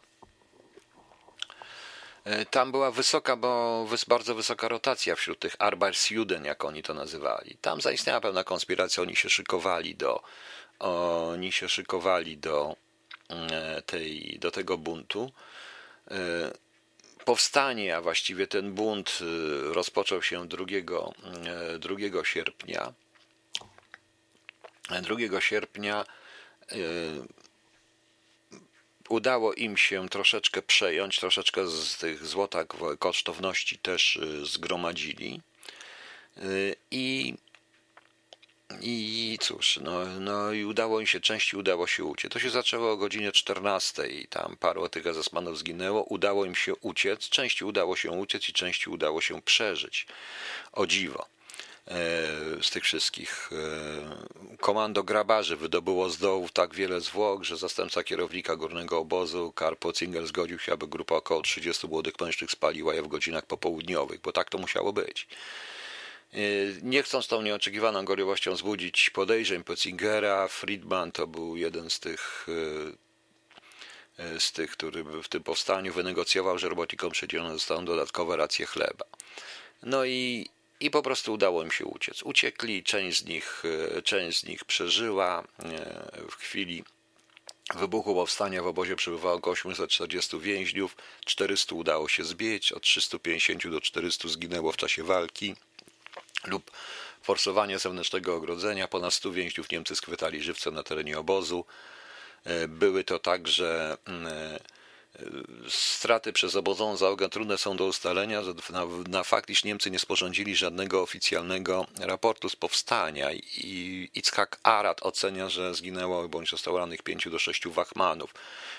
[2.24, 7.56] E, tam była wysoka, bo bardzo wysoka rotacja wśród tych Arbeitsjuden, jak oni to nazywali.
[7.60, 10.22] Tam zaistniała pewna konspiracja, oni się szykowali do,
[10.78, 12.76] oni się szykowali do,
[13.30, 15.32] e, tej, do tego buntu.
[16.10, 16.52] E,
[17.24, 19.18] powstanie, a właściwie ten bunt
[19.62, 20.64] rozpoczął się 2,
[21.78, 22.92] 2 sierpnia.
[25.02, 26.04] 2 sierpnia
[29.08, 32.64] udało im się troszeczkę przejąć, troszeczkę z tych złota
[32.98, 35.40] kosztowności też zgromadzili.
[36.90, 37.34] I,
[38.80, 42.32] i cóż, no, no i udało im się, części udało się uciec.
[42.32, 46.02] To się zaczęło o godzinie 14 i tam paru tych Azesmanów zginęło.
[46.02, 50.06] Udało im się uciec, części udało się uciec i części udało się przeżyć.
[50.72, 51.26] O dziwo.
[51.88, 53.50] E, z tych wszystkich.
[53.52, 59.92] E, komando grabarzy wydobyło z dołów tak wiele zwłok, że zastępca kierownika górnego obozu, Karpo
[59.92, 64.32] Cingel, zgodził się, aby grupa około 30 młodych mężczyzn spaliła je w godzinach popołudniowych, bo
[64.32, 65.26] tak to musiało być.
[66.32, 66.38] E,
[66.82, 72.46] nie chcąc tą nieoczekiwaną gorliwością wzbudzić podejrzeń Potzingera, Friedman to był jeden z tych
[74.38, 79.04] z tych, który w tym powstaniu wynegocjował, że robotnikom przydzielone zostaną dodatkowe racje chleba.
[79.82, 80.46] No i
[80.82, 82.22] i po prostu udało im się uciec.
[82.22, 83.62] Uciekli, część z nich,
[84.04, 85.44] część z nich przeżyła.
[86.30, 86.84] W chwili
[87.74, 93.80] wybuchu powstania w obozie przebywało około 840 więźniów, 400 udało się zbić, od 350 do
[93.80, 95.54] 400 zginęło w czasie walki
[96.44, 96.70] lub
[97.22, 98.88] forsowania zewnętrznego ogrodzenia.
[98.88, 101.64] Ponad 100 więźniów Niemcy schwytali żywcem na terenie obozu.
[102.44, 104.58] E, były to także mm,
[105.68, 110.56] Straty przez obozową załogę trudne są do ustalenia na, na, fakt, iż Niemcy nie sporządzili
[110.56, 117.30] żadnego oficjalnego raportu z powstania i Itzhak Arad ocenia, że zginęło bądź zostało rannych pięciu
[117.30, 118.34] do sześciu wachmanów.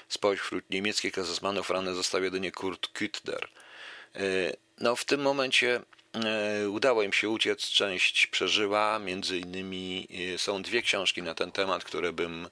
[0.10, 3.48] Spośród niemieckich esesmanów ranny został jedynie Kurt Küttner.
[4.16, 4.20] E,
[4.80, 5.82] no, w tym momencie e,
[6.70, 11.84] udało im się uciec, część przeżyła, między innymi e, są dwie książki na ten temat,
[11.84, 12.48] które bym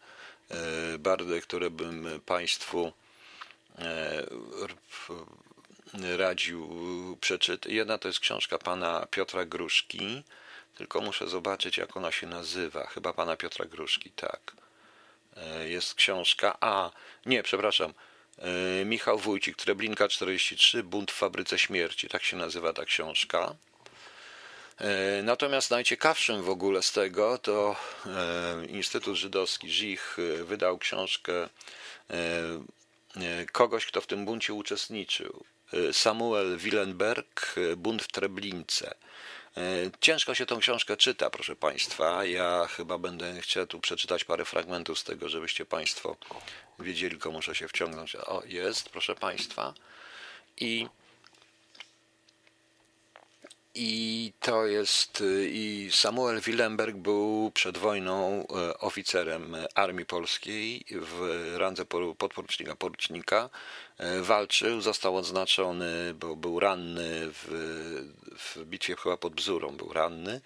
[1.00, 2.93] bardzo, które bym Państwu
[3.80, 4.26] E,
[6.17, 6.67] radził
[7.21, 7.71] przeczytać.
[7.71, 10.24] Jedna to jest książka pana Piotra Gruszki,
[10.76, 12.88] tylko muszę zobaczyć, jak ona się nazywa.
[12.88, 14.54] Chyba pana Piotra Gruszki, tak.
[15.38, 16.58] E, jest książka.
[16.62, 16.91] A,
[17.26, 17.93] nie, przepraszam.
[18.37, 22.09] E, Michał Wójcik, Treblinka 43, Bunt w fabryce śmierci.
[22.09, 23.55] Tak się nazywa ta książka.
[25.23, 27.75] Natomiast najciekawszym w ogóle z tego to
[28.67, 31.49] Instytut Żydowski Żich wydał książkę
[33.17, 35.45] E, kogoś, kto w tym buncie uczestniczył.
[35.73, 38.95] E, Samuel Willenberg, e, Bunt w Treblince.
[39.99, 42.25] Ciężko się tą książkę czyta, proszę Państwa.
[42.25, 46.15] Ja chyba będę chciał tu przeczytać parę fragmentów z tego, żebyście Państwo
[46.79, 48.15] wiedzieli, komu muszę się wciągnąć.
[48.15, 49.73] O, jest, proszę Państwa.
[50.57, 50.87] I
[53.75, 61.53] i to jest, y, i Samuel Willenberg był przed wojną y, oficerem Armii Polskiej w
[61.57, 61.86] randze
[62.17, 63.49] podporucznika, porucznika.
[63.99, 67.47] Y, walczył, został odznaczony, bo był ranny w,
[68.38, 70.41] w bitwie chyba pod Bzurą, był ranny.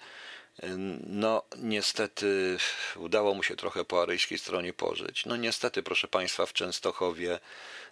[1.08, 2.58] No, niestety
[2.96, 5.26] udało mu się trochę po aryjskiej stronie pożyć.
[5.26, 7.40] No, niestety, proszę Państwa, w Częstochowie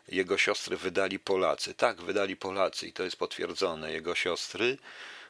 [0.07, 1.73] jego siostry wydali Polacy.
[1.73, 3.91] Tak, wydali Polacy i to jest potwierdzone.
[3.91, 4.77] Jego siostry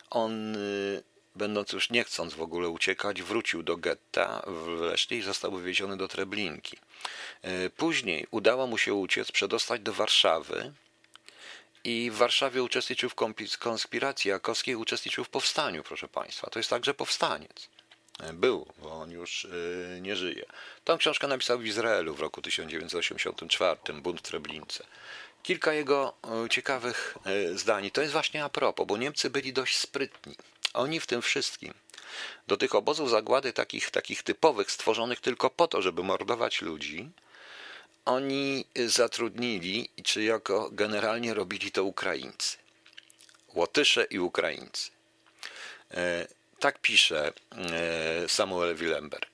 [0.09, 1.03] on, y,
[1.35, 5.97] będąc już nie chcąc w ogóle uciekać, wrócił do getta w Lesznie i został wywieziony
[5.97, 6.77] do Treblinki.
[7.45, 10.73] Y, później udało mu się uciec, przedostać do Warszawy
[11.83, 13.15] i w Warszawie uczestniczył w
[13.59, 16.49] konspiracji jakowskiej, uczestniczył w powstaniu, proszę Państwa.
[16.49, 17.69] To jest także powstaniec.
[18.29, 19.47] Y, był, bo on już
[20.01, 20.45] nie żyje.
[20.83, 24.83] Tą książkę napisał w Izraelu w roku 1984, Bunt w Treblince.
[25.43, 26.13] Kilka jego
[26.45, 27.91] e, ciekawych e, zdań.
[27.91, 30.35] To jest właśnie a propos, bo Niemcy byli dość sprytni.
[30.73, 31.73] Oni w tym wszystkim.
[32.47, 37.09] Do tych obozów zagłady, takich, takich typowych, stworzonych tylko po to, żeby mordować ludzi,
[38.05, 42.57] oni zatrudnili, czy jako generalnie robili to Ukraińcy.
[43.53, 44.91] Łotysze i Ukraińcy.
[45.91, 46.27] E,
[46.59, 47.33] tak pisze
[48.27, 49.32] Samuel Willenberg.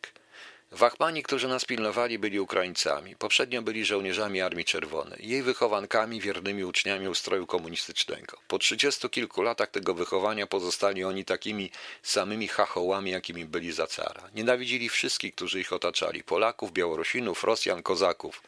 [0.72, 3.16] Wachmani, którzy nas pilnowali, byli Ukraińcami.
[3.16, 8.38] Poprzednio byli żołnierzami Armii Czerwonej, jej wychowankami, wiernymi uczniami ustroju komunistycznego.
[8.48, 11.72] Po trzydziestu kilku latach tego wychowania pozostali oni takimi
[12.04, 14.30] samymi chachołami, jakimi byli za cara.
[14.36, 18.44] Nienawidzili wszystkich, którzy ich otaczali Polaków, Białorusinów, Rosjan, Kozaków.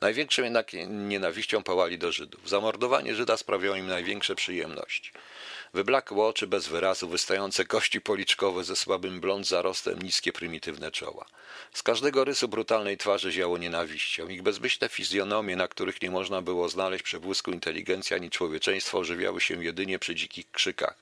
[0.00, 2.48] Największą jednak nienawiścią pałali do Żydów.
[2.48, 5.10] Zamordowanie Żyda sprawiało im największe przyjemności.
[5.74, 11.26] Wyblakłe oczy bez wyrazu, wystające kości policzkowe ze słabym blond zarostem, niskie, prymitywne czoła.
[11.72, 14.28] Z każdego rysu brutalnej twarzy ziało nienawiścią.
[14.28, 19.64] Ich bezmyślne fizjonomie, na których nie można było znaleźć przebłysku inteligencji ani człowieczeństwa, ożywiały się
[19.64, 20.94] jedynie przy dzikich krzykach.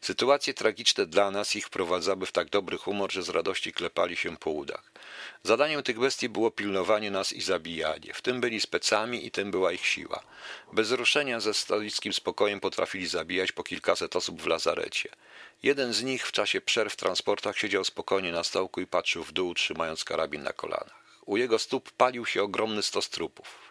[0.00, 4.36] Sytuacje tragiczne dla nas ich wprowadzały w tak dobry humor, że z radości klepali się
[4.36, 4.92] po udach.
[5.46, 8.14] Zadaniem tych bestii było pilnowanie nas i zabijanie.
[8.14, 10.22] W tym byli specami i tym była ich siła.
[10.72, 15.08] Bez ruszenia ze stoickim spokojem potrafili zabijać po kilkaset osób w lazarecie.
[15.62, 19.32] Jeden z nich w czasie przerw w transportach siedział spokojnie na stołku i patrzył w
[19.32, 21.04] dół, trzymając karabin na kolanach.
[21.26, 23.63] U jego stóp palił się ogromny stos trupów.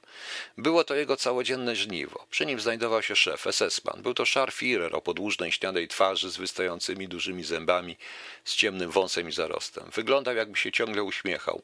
[0.58, 2.26] Było to jego całodzienne żniwo.
[2.30, 4.02] Przy nim znajdował się szef, SS-man.
[4.02, 7.98] Był to szarfirer o podłużnej, śniadej twarzy z wystającymi dużymi zębami,
[8.44, 9.84] z ciemnym wąsem i zarostem.
[9.96, 11.62] Wyglądał, jakby się ciągle uśmiechał.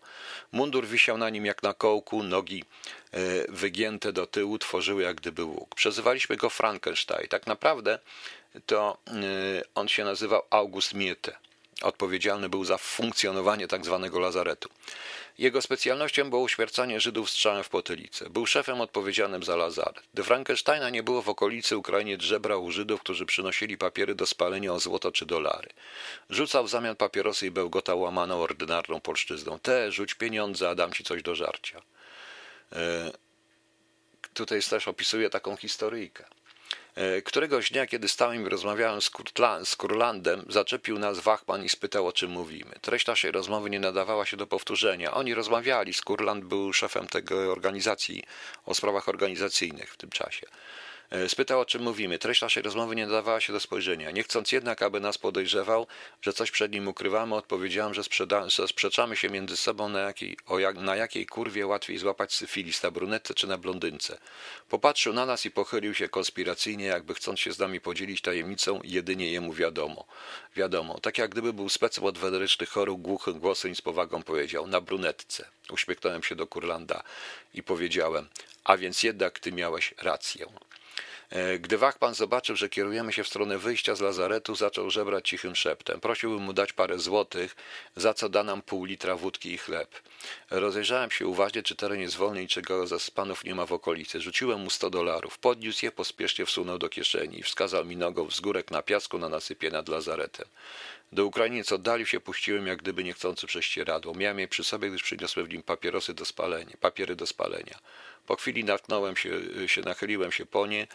[0.52, 2.64] Mundur wisiał na nim jak na kołku, nogi
[3.12, 5.76] e, wygięte do tyłu tworzyły jak gdyby łuk.
[5.76, 7.28] Przezywaliśmy go Frankenstein.
[7.28, 8.00] Tak naprawdę
[8.66, 9.12] to e,
[9.76, 11.36] on się nazywał August Miete.
[11.82, 14.70] Odpowiedzialny był za funkcjonowanie tak zwanego lazaretu.
[15.40, 18.30] Jego specjalnością było uśmiercanie Żydów strzałem w potylicę.
[18.30, 20.04] Był szefem odpowiedzialnym za lazaret.
[20.14, 24.74] De Frankensteina nie było w okolicy Ukrainie drzebrał u Żydów, którzy przynosili papiery do spalenia
[24.74, 25.70] o złoto czy dolary.
[26.30, 29.60] Rzucał w zamian papierosy i bełgota łamaną ordynarną polszczyzną.
[29.60, 31.82] Te, rzuć pieniądze, a dam ci coś do żarcia.
[32.74, 33.12] E,
[34.34, 36.26] tutaj też opisuje taką historyjkę.
[37.00, 41.70] E, któregoś dnia, kiedy stałem i rozmawiałem z, Kurtla, z Kurlandem, zaczepił nas Wachman i
[41.70, 42.72] spytał, o czym mówimy.
[42.82, 45.14] Treść naszej rozmowy nie nadawała się do powtórzenia.
[45.14, 48.24] Oni rozmawiali, Skurland był szefem tego organizacji
[48.66, 50.48] o sprawach organizacyjnych w tym czasie.
[51.12, 52.20] E, spytał, o czym mówimy.
[52.20, 54.12] Treść naszej rozmowy nie nadawała się do spojrzenia.
[54.12, 55.88] Nie chcąc jednak, aby nas podejrzewał,
[56.22, 58.02] że coś przed nim ukrywamy, odpowiedziałem, że,
[58.48, 62.92] że sprzeczamy się między sobą, na jakiej, jak, na jakiej kurwie łatwiej złapać syfilis, na
[62.92, 64.18] brunetce czy na blondynce.
[64.70, 69.32] Popatrzył na nas i pochylił się konspiracyjnie, jakby chcąc się z nami podzielić tajemnicą, jedynie
[69.32, 70.06] jemu wiadomo.
[70.56, 74.68] Wiadomo, tak jak gdyby był specem od wenerycznych chorób, głuchym głosem i z powagą powiedział,
[74.68, 75.50] na brunetce.
[75.72, 77.04] Uśmiechnąłem się do Kurlanda
[77.54, 78.28] i powiedziałem,
[78.64, 80.46] a więc jednak ty miałeś rację.
[81.30, 85.56] E, gdy Wachpan zobaczył, że kierujemy się w stronę wyjścia z lazaretu, zaczął żebrać cichym
[85.56, 86.00] szeptem.
[86.00, 87.56] Prosiłbym mu dać parę złotych,
[87.96, 89.90] za co da nam pół litra wódki i chleb.
[90.50, 94.22] Rozejrzałem się uważnie, czy teren jest wolny i czego z panów nie ma w okolicy.
[94.22, 95.38] Rzuciłem mu sto dolarów.
[95.38, 99.72] Podniósł je, pospiesznie wsunął do kieszeni i wskazał mi nogą wzgórek na piasku na nasypie
[99.72, 100.48] nad lazaretem.
[101.12, 104.14] Do Ukrainiec oddalił się, puściłem jak gdyby niechcący prześcieradło.
[104.14, 107.80] Miałem je przy sobie, gdyż przyniosłem w nim papierosy do spalenia, papiery do spalenia.
[108.30, 109.30] Po chwili natknąłem się,
[109.68, 110.88] się, nachyliłem się po nie,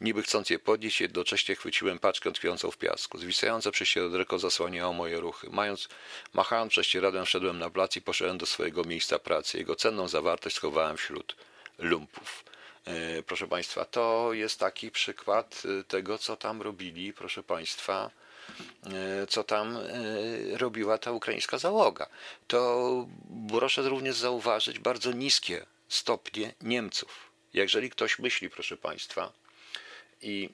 [0.00, 3.18] niby chcąc je podnieść, jednocześnie chwyciłem paczkę tkwiącą w piasku.
[3.18, 5.48] Zwisające prześcieradło zasłaniało moje ruchy.
[5.50, 5.88] Mając,
[6.34, 9.58] machając prześcieradłem, wszedłem na plac i poszedłem do swojego miejsca pracy.
[9.58, 11.36] Jego cenną zawartość schowałem wśród
[11.78, 12.44] lumpów.
[12.84, 18.10] E, proszę Państwa, to jest taki przykład e, tego, co tam robili, proszę Państwa,
[18.86, 19.78] e, co tam
[20.52, 22.06] robiła ta ukraińska załoga.
[22.48, 23.06] To
[23.50, 27.30] proszę również zauważyć bardzo niskie stopnie Niemców.
[27.52, 29.32] Jeżeli ktoś myśli, proszę Państwa,
[30.22, 30.50] i,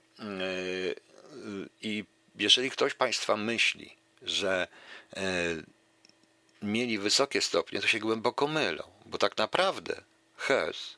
[1.81, 4.69] i jeżeli ktoś Państwa myśli, że
[6.63, 10.03] mieli wysokie stopnie, to się głęboko mylą, bo tak naprawdę
[10.37, 10.97] Hess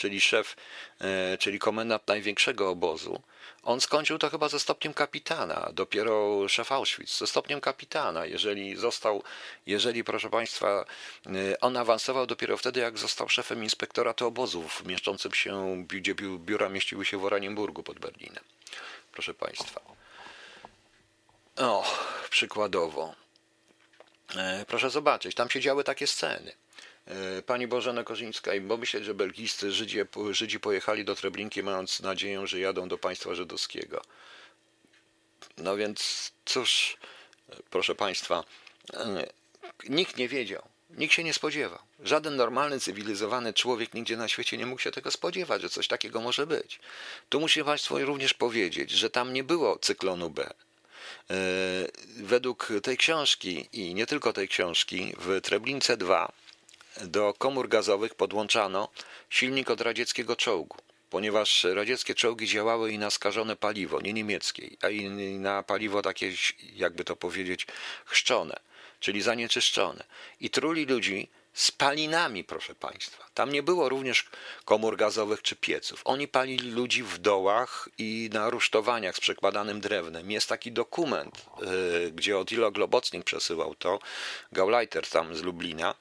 [0.00, 0.56] czyli szef,
[1.00, 3.22] e, czyli komendant największego obozu,
[3.62, 8.26] on skończył to chyba ze stopniem kapitana, dopiero szef Auschwitz, ze stopniem kapitana.
[8.26, 9.22] Jeżeli został,
[9.66, 10.84] jeżeli proszę Państwa,
[11.26, 17.04] e, on awansował dopiero wtedy, jak został szefem inspektoratu obozów, mieszczącym się, gdzie biura mieściły
[17.04, 18.44] się w Oranienburgu pod Berlinem.
[19.12, 19.80] Proszę Państwa.
[21.56, 21.84] O,
[22.30, 23.14] przykładowo.
[24.36, 26.52] E, proszę zobaczyć, tam się działy takie sceny.
[27.10, 29.98] E, pani Bożena Korzyńska, bo myślę, że belgijscy Żydzi,
[30.30, 34.02] Żydzi pojechali do Treblinki mając nadzieję, że jadą do państwa żydowskiego.
[35.58, 36.96] No więc cóż,
[37.70, 38.44] proszę Państwa,
[38.94, 39.26] e,
[39.88, 41.78] nikt nie wiedział, nikt się nie spodziewał.
[42.00, 46.20] Żaden normalny, cywilizowany człowiek nigdzie na świecie nie mógł się tego spodziewać, że coś takiego
[46.20, 46.80] może być.
[47.28, 50.50] Tu muszę Państwu również powiedzieć, że tam nie było cyklonu B.
[51.30, 51.34] E,
[52.16, 56.32] według tej książki i nie tylko tej książki, w Treblince 2
[57.04, 58.88] do komór gazowych podłączano
[59.30, 60.76] silnik od radzieckiego czołgu,
[61.10, 66.32] ponieważ radzieckie czołgi działały i na skażone paliwo, nie niemieckie, a i na paliwo takie,
[66.74, 67.66] jakby to powiedzieć,
[68.04, 68.60] chrzczone,
[69.00, 70.04] czyli zanieczyszczone.
[70.40, 73.24] I truli ludzi spalinami, proszę Państwa.
[73.34, 74.26] Tam nie było również
[74.64, 76.02] komór gazowych czy pieców.
[76.04, 80.30] Oni palili ludzi w dołach i na rusztowaniach z przekładanym drewnem.
[80.30, 83.98] Jest taki dokument, yy, gdzie Odilo Globocnik przesyłał to,
[84.52, 85.94] Gauleiter tam z Lublina,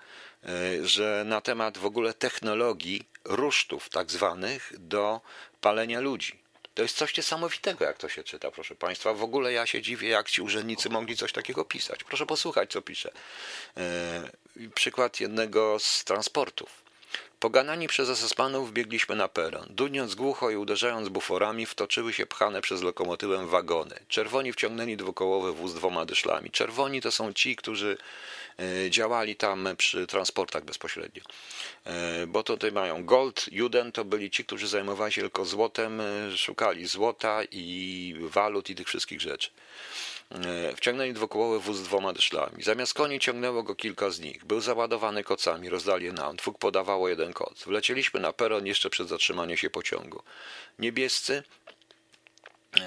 [0.84, 5.22] że na temat w ogóle technologii rusztów tak zwanych do
[5.62, 6.40] palenia ludzi.
[6.74, 9.14] To jest coś niesamowitego, jak to się czyta, proszę Państwa.
[9.14, 12.04] W ogóle ja się dziwię, jak ci urzędnicy mogli coś takiego pisać.
[12.04, 13.12] Proszę posłuchać, co pisze.
[14.56, 16.90] Yy, przykład jednego z transportów.
[17.40, 19.66] Poganani przez esesmanów biegliśmy na peron.
[19.70, 24.00] Dudniąc głucho i uderzając buforami, wtoczyły się pchane przez lokomotywę wagony.
[24.08, 26.52] Czerwoni wciągnęli dwukołowy wóz dwoma dyszlami.
[26.52, 28.04] Czerwoni to są ci, którzy e,
[28.90, 31.24] działali tam przy transportach bezpośrednio.
[31.86, 36.38] E, bo tutaj mają Gold, Juden to byli ci, którzy zajmowali się tylko złotem, e,
[36.38, 39.50] szukali złota i walut i tych wszystkich rzeczy.
[40.32, 42.64] E, wciągnęli dwukołowy wóz z dwoma dyszlami.
[42.64, 44.46] Zamiast koni ciągnęło go kilka z nich.
[44.46, 46.36] Był załadowany kocami, rozdali je nam.
[46.36, 47.64] Dwóch podawało jeden koc.
[47.64, 50.24] Wlecieliśmy na peron jeszcze przed zatrzymaniem się pociągu.
[50.80, 51.44] Niebiescy
[52.78, 52.82] e,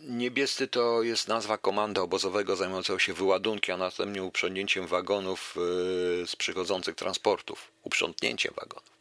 [0.00, 6.36] Niebiescy to jest nazwa komanda obozowego zajmującego się wyładunkiem, a następnie uprzęgnięciem wagonów e, z
[6.36, 7.70] przychodzących transportów.
[7.82, 8.98] Uprzątnięciem wagonów.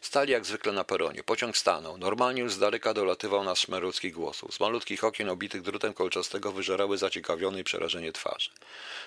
[0.00, 1.22] Stali jak zwykle na peronie.
[1.22, 1.98] Pociąg stanął.
[1.98, 4.54] Normalnie już z daleka dolatywał nas szmer ludzkich głosów.
[4.54, 8.50] Z malutkich okien obitych drutem kolczastego wyżerały zaciekawione i przerażenie twarze.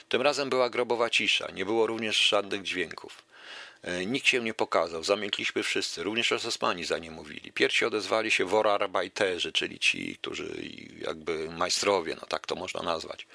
[0.10, 1.48] Tym razem była grobowa cisza.
[1.54, 3.31] Nie było również żadnych dźwięków.
[3.84, 7.52] E, nikt się nie pokazał, zamilkliśmy wszyscy, również Osmani za nie mówili.
[7.52, 10.64] Pierwsi odezwali się worarbajterzy, czyli ci, którzy
[11.02, 13.28] jakby majstrowie, no tak to można nazwać.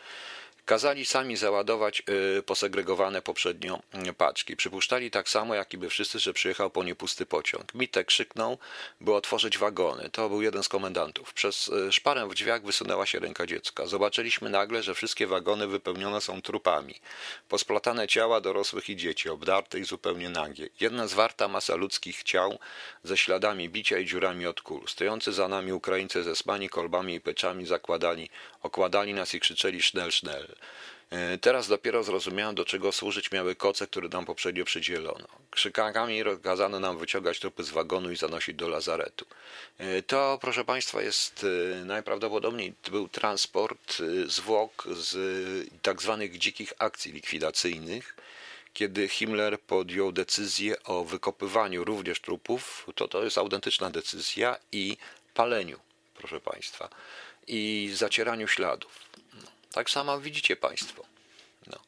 [0.66, 2.02] Kazali sami załadować
[2.38, 4.56] y, posegregowane poprzednio y, paczki.
[4.56, 7.74] Przypuszczali tak samo, jak i by wszyscy, że przyjechał po nie pusty pociąg.
[7.74, 8.58] Mitek krzyknął,
[9.00, 10.10] by otworzyć wagony.
[10.10, 11.34] To był jeden z komendantów.
[11.34, 13.86] Przez y, szparę w drzwiach wysunęła się ręka dziecka.
[13.86, 16.94] Zobaczyliśmy nagle, że wszystkie wagony wypełnione są trupami.
[17.48, 20.68] Posplatane ciała dorosłych i dzieci, obdarte i zupełnie nagie.
[20.80, 22.58] Jedna zwarta masa ludzkich ciał
[23.04, 24.82] ze śladami bicia i dziurami od kul.
[24.88, 28.30] Stojący za nami Ukraińcy ze smani, kolbami i peczami zakładali,
[28.62, 30.55] okładali nas i krzyczeli sznel, sznel.
[31.10, 35.26] E, teraz dopiero zrozumiałem, do czego służyć miały koce, które nam poprzednio przydzielono.
[35.50, 39.26] Krzykami rozkazano nam wyciągać trupy z wagonu i zanosić do lazaretu.
[39.78, 41.46] E, to, proszę Państwa, jest
[41.80, 48.16] e, najprawdopodobniej był transport zwłok z tak zwanych dzikich akcji likwidacyjnych,
[48.72, 54.96] kiedy Himmler podjął decyzję o wykopywaniu również trupów, to to jest autentyczna decyzja i
[55.34, 55.78] paleniu,
[56.14, 56.88] proszę Państwa,
[57.46, 59.05] i zacieraniu śladów.
[59.76, 61.04] Tak samo widzicie Państwo.
[61.66, 61.78] No.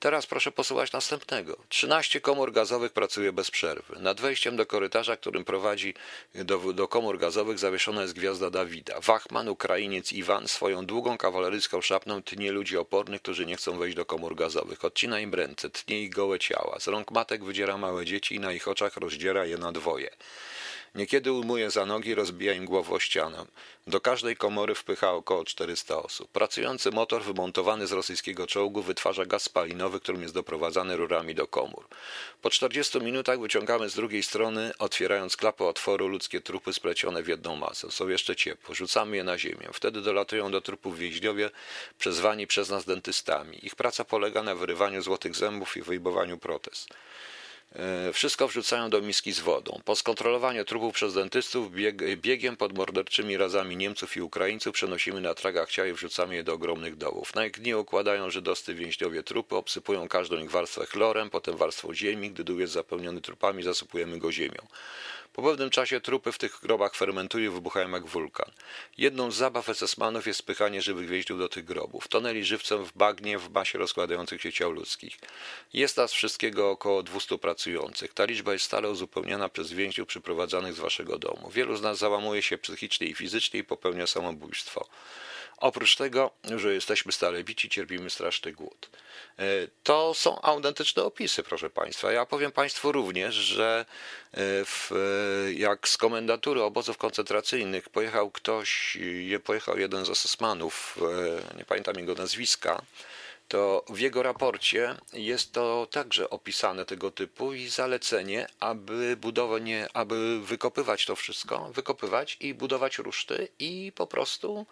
[0.00, 1.56] Teraz proszę posłuchać następnego.
[1.68, 3.96] 13 komór gazowych pracuje bez przerwy.
[4.00, 5.94] Nad wejściem do korytarza, którym prowadzi
[6.34, 9.00] do, do komór gazowych, zawieszona jest gwiazda Dawida.
[9.00, 14.04] Wachman, Ukrainiec Iwan, swoją długą kawaleryjską szapną tnie ludzi opornych, którzy nie chcą wejść do
[14.04, 14.84] komór gazowych.
[14.84, 16.80] Odcina im ręce, tnie ich gołe ciała.
[16.80, 20.10] Z rąk matek wydziera małe dzieci i na ich oczach rozdziera je na dwoje.
[20.94, 23.46] Niekiedy ujmuje za nogi, rozbija im głowę o ścianę.
[23.86, 26.30] Do każdej komory wpycha około 400 osób.
[26.30, 31.88] Pracujący motor wymontowany z rosyjskiego czołgu wytwarza gaz spalinowy, którym jest doprowadzany rurami do komór.
[32.42, 37.56] Po 40 minutach wyciągamy z drugiej strony, otwierając klapę otworu, ludzkie trupy splecione w jedną
[37.56, 37.90] masę.
[37.90, 38.74] Są jeszcze ciepłe.
[38.74, 39.68] Rzucamy je na ziemię.
[39.72, 41.50] Wtedy dolatują do trupów więźniowie,
[41.98, 43.66] przezwani przez nas dentystami.
[43.66, 46.86] Ich praca polega na wyrywaniu złotych zębów i wyjmowaniu protez.
[47.74, 49.80] E, wszystko wrzucają do miski z wodą.
[49.84, 55.34] Po skontrolowaniu trupów przez dentystów bieg, biegiem pod morderczymi razami Niemców i Ukraińców przenosimy na
[55.34, 57.34] tragach ciała i wrzucamy je do ogromnych dołów.
[57.34, 62.30] Na ich dnie układają żydowscy więźniowie trupy, obsypują każdą ich warstwę chlorem, potem warstwą ziemi.
[62.30, 64.66] Gdy dół jest zapełniony trupami, zasypujemy go ziemią.
[65.38, 68.50] Po pewnym czasie trupy w tych grobach fermentują i wybuchają jak wulkan.
[68.98, 72.08] Jedną z zabaw SS-manów jest spychanie żywych więźniów do tych grobów.
[72.08, 75.18] Tonęli żywcem w bagnie w masie rozkładających się ciał ludzkich.
[75.72, 78.14] Jest nas wszystkiego około 200 pracujących.
[78.14, 81.50] Ta liczba jest stale uzupełniana przez więźniów przyprowadzanych z waszego domu.
[81.50, 84.88] Wielu z nas załamuje się psychicznie i fizycznie i popełnia samobójstwo.
[85.60, 88.90] Oprócz tego, że jesteśmy stale bici, cierpimy straszny głód.
[89.38, 89.44] E,
[89.82, 92.12] to są autentyczne opisy, proszę Państwa.
[92.12, 93.86] Ja powiem Państwu również, że
[94.32, 94.90] e, w,
[95.54, 98.98] jak z komendatury obozów koncentracyjnych pojechał ktoś,
[99.44, 100.98] pojechał jeden z asesmanów,
[101.52, 102.82] e, nie pamiętam jego nazwiska,
[103.48, 110.40] to w jego raporcie jest to także opisane tego typu i zalecenie, aby budowanie, aby
[110.40, 114.66] wykopywać to wszystko, wykopywać i budować ruszty i po prostu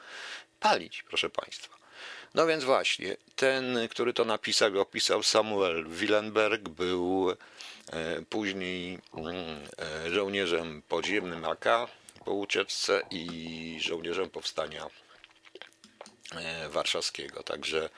[0.60, 1.76] palić, proszę Państwa.
[2.34, 7.36] No więc właśnie, ten, który to napisał, opisał Samuel Willenberg, był e,
[8.30, 9.34] później mm,
[10.06, 11.64] e, żołnierzem podziemnym AK
[12.24, 14.86] po ucieczce i żołnierzem powstania
[16.32, 17.42] e, warszawskiego.
[17.42, 17.90] Także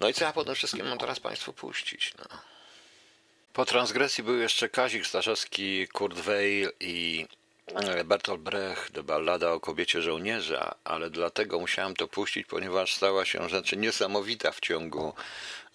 [0.00, 2.14] no i co ja po wszystkim mam teraz Państwu puścić?
[2.18, 2.38] No.
[3.52, 7.26] Po transgresji był jeszcze Kazik Staszewski, Kurt Weill i
[8.04, 13.72] Bertolt Brecht, ballada o kobiecie żołnierza, ale dlatego musiałem to puścić, ponieważ stała się rzecz
[13.72, 15.14] niesamowita w ciągu.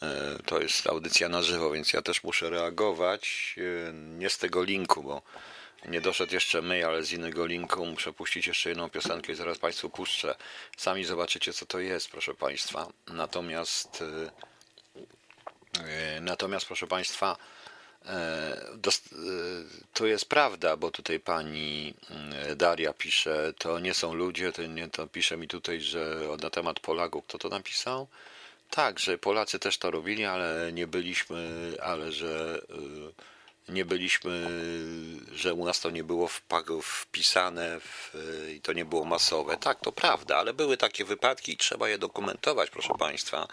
[0.01, 3.55] E, to jest audycja na żywo, więc ja też muszę reagować.
[3.57, 5.21] E, nie z tego linku, bo
[5.85, 9.57] Nie doszedł jeszcze my, ale z innego linku muszę puścić jeszcze jedną piosenkę i zaraz
[9.57, 10.35] Państwu puszczę.
[10.77, 12.87] Sami zobaczycie, co to jest, proszę Państwa.
[13.07, 14.03] Natomiast,
[16.21, 17.37] natomiast proszę Państwa,
[19.93, 21.93] to jest prawda, bo tutaj pani
[22.55, 26.79] Daria pisze, to nie są ludzie, to, nie, to pisze mi tutaj, że na temat
[26.79, 28.07] Polaków, kto to napisał?
[28.69, 32.61] Tak, że Polacy też to robili, ale nie byliśmy, ale że
[33.69, 34.47] nie byliśmy,
[35.31, 36.29] że u nas to nie było
[36.81, 38.13] wpisane w,
[38.55, 39.57] i to nie było masowe.
[39.57, 43.47] Tak, to prawda, ale były takie wypadki i trzeba je dokumentować, proszę Państwa.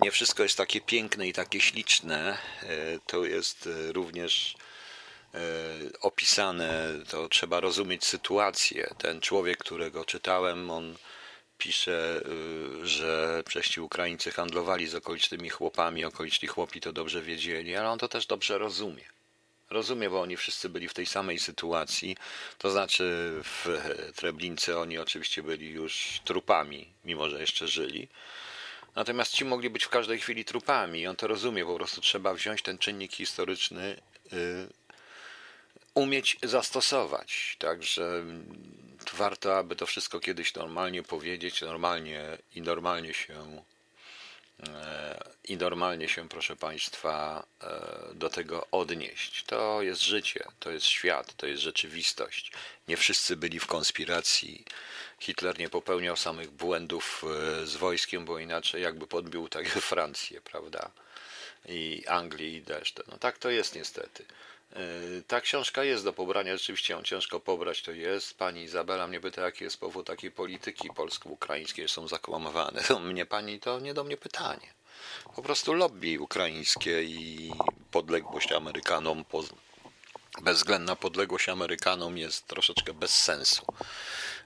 [0.00, 2.38] Nie wszystko jest takie piękne i takie śliczne.
[2.62, 2.66] E,
[3.06, 4.56] to jest również
[5.34, 5.38] e,
[6.00, 8.94] opisane, to trzeba rozumieć sytuację.
[8.98, 10.96] Ten człowiek, którego czytałem, on
[11.58, 12.20] pisze,
[12.82, 17.90] y, że przecież ci Ukraińcy handlowali z okolicznymi chłopami, okoliczni chłopi to dobrze wiedzieli, ale
[17.90, 19.04] on to też dobrze rozumie.
[19.74, 22.16] Rozumie, bo oni wszyscy byli w tej samej sytuacji.
[22.58, 23.04] To znaczy
[23.44, 23.66] w
[24.16, 28.08] Treblince oni oczywiście byli już trupami, mimo że jeszcze żyli.
[28.94, 31.06] Natomiast ci mogli być w każdej chwili trupami.
[31.06, 34.00] On to rozumie, po prostu trzeba wziąć ten czynnik historyczny,
[34.32, 34.68] y,
[35.94, 37.56] umieć zastosować.
[37.58, 38.24] Także
[39.12, 43.62] warto, aby to wszystko kiedyś normalnie powiedzieć, normalnie i normalnie się
[45.48, 49.44] i normalnie się, proszę Państwa, e, do tego odnieść.
[49.44, 52.52] To jest życie, to jest świat, to jest rzeczywistość.
[52.88, 54.64] Nie wszyscy byli w konspiracji.
[55.18, 60.90] Hitler nie popełniał samych błędów e, z wojskiem, bo inaczej jakby podbił tak Francję, prawda?
[61.68, 63.02] I Anglię i resztę.
[63.08, 64.24] No tak to jest niestety.
[64.74, 68.38] E, ta książka jest do pobrania, rzeczywiście ją ciężko pobrać, to jest.
[68.38, 72.82] Pani Izabela mnie pyta, jaki jest powód takiej polityki polsko-ukraińskiej, są zakłamywane.
[73.00, 74.74] Mnie pani to nie do mnie pytanie.
[75.36, 77.52] Po prostu lobby ukraińskie i
[77.90, 79.24] podległość Amerykanom,
[80.42, 83.66] bezwzględna podległość Amerykanom jest troszeczkę bez sensu.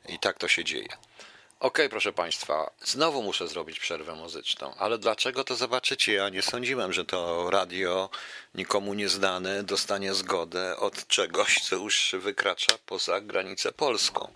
[0.09, 0.89] I tak to się dzieje.
[1.61, 6.13] OK, proszę Państwa, znowu muszę zrobić przerwę muzyczną, ale dlaczego to zobaczycie?
[6.13, 8.11] Ja nie sądziłem, że to radio
[8.55, 14.33] nikomu nieznane dostanie zgodę od czegoś, co już wykracza poza granicę polską.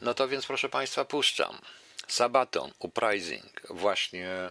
[0.00, 1.58] No to więc, proszę Państwa, puszczam.
[2.08, 3.62] Sabaton, Uprising.
[3.70, 4.50] Właśnie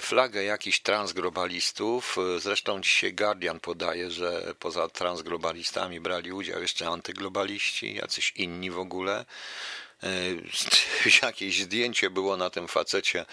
[0.00, 2.16] flagę jakichś transglobalistów.
[2.38, 9.24] Zresztą dzisiaj Guardian podaje, że poza transglobalistami brali udział jeszcze antyglobaliści, jacyś inni w ogóle.
[11.22, 13.26] Jakieś zdjęcie było na tym facecie,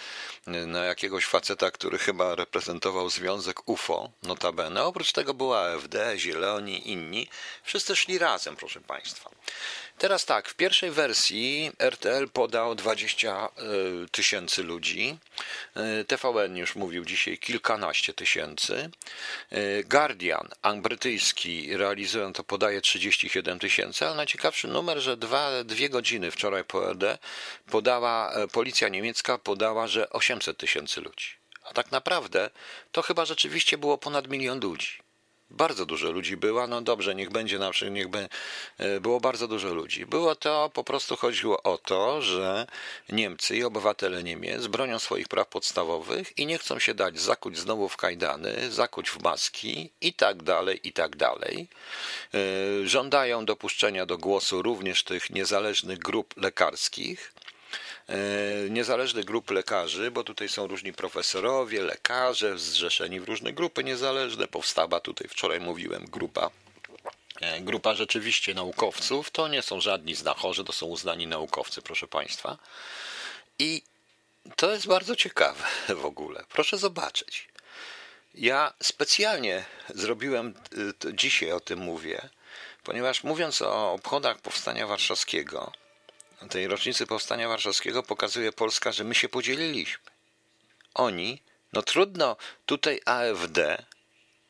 [0.46, 4.84] na jakiegoś faceta, który chyba reprezentował związek UFO, notabene.
[4.84, 7.28] Oprócz tego była AfD, Zieloni, inni.
[7.62, 9.30] Wszyscy szli razem, proszę Państwa.
[9.98, 13.48] Teraz tak, w pierwszej wersji RTL podał 20 e,
[14.10, 15.18] tysięcy ludzi.
[15.74, 18.90] E, TVN już mówił dzisiaj kilkanaście tysięcy.
[19.50, 20.48] E, Guardian,
[20.82, 26.92] brytyjski, realizują to, podaje 37 tysięcy, ale najciekawszy numer, że dwa, dwie godziny wczoraj po
[26.92, 27.18] RD
[27.70, 31.28] podała, policja niemiecka podała, że 800 tysięcy ludzi.
[31.64, 32.50] A tak naprawdę
[32.92, 35.07] to chyba rzeczywiście było ponad milion ludzi.
[35.50, 38.28] Bardzo dużo ludzi było, no dobrze, niech będzie na przykład, niech by,
[38.78, 40.06] e, było bardzo dużo ludzi.
[40.06, 42.66] Było to, po prostu chodziło o to, że
[43.08, 47.88] Niemcy i obywatele Niemiec bronią swoich praw podstawowych i nie chcą się dać zakuć znowu
[47.88, 51.68] w kajdany, zakuć w maski i tak dalej, i tak dalej.
[52.34, 52.38] E,
[52.86, 57.32] żądają dopuszczenia do głosu również tych niezależnych grup lekarskich,
[58.70, 64.48] niezależnych grup lekarzy, bo tutaj są różni profesorowie, lekarze zrzeszeni w różne grupy niezależne.
[64.48, 66.50] Powstała tutaj, wczoraj mówiłem, grupa
[67.40, 69.30] e, grupa rzeczywiście naukowców.
[69.30, 72.58] To nie są żadni znachorzy, to są uznani naukowcy, proszę Państwa.
[73.58, 73.82] I
[74.56, 76.44] to jest bardzo ciekawe w ogóle.
[76.48, 77.48] Proszę zobaczyć.
[78.34, 80.54] Ja specjalnie zrobiłem,
[81.08, 82.28] e, dzisiaj o tym mówię,
[82.84, 85.72] ponieważ mówiąc o obchodach Powstania Warszawskiego,
[86.46, 90.04] tej rocznicy Powstania Warszawskiego pokazuje Polska, że my się podzieliliśmy.
[90.94, 92.36] Oni, no trudno
[92.66, 93.84] tutaj AfD,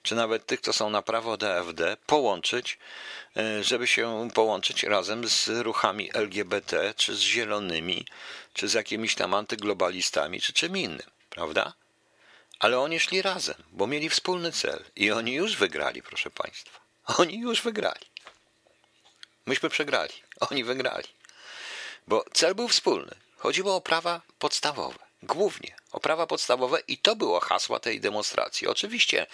[0.03, 2.78] czy nawet tych, co są na prawo od AfD, połączyć,
[3.36, 8.07] e, żeby się połączyć razem z ruchami LGBT, czy z zielonymi,
[8.53, 11.72] czy z jakimiś tam antyglobalistami, czy czym innym, prawda?
[12.59, 16.80] Ale oni szli razem, bo mieli wspólny cel i oni już wygrali, proszę Państwa.
[17.18, 18.07] Oni już wygrali.
[19.47, 21.17] Myśmy przegrali, oni wygrali.
[22.09, 23.14] Bo cel był wspólny.
[23.36, 24.98] Chodziło o prawa podstawowe.
[25.22, 28.66] Głównie o prawa podstawowe i to było hasła tej demonstracji.
[28.66, 29.26] Oczywiście,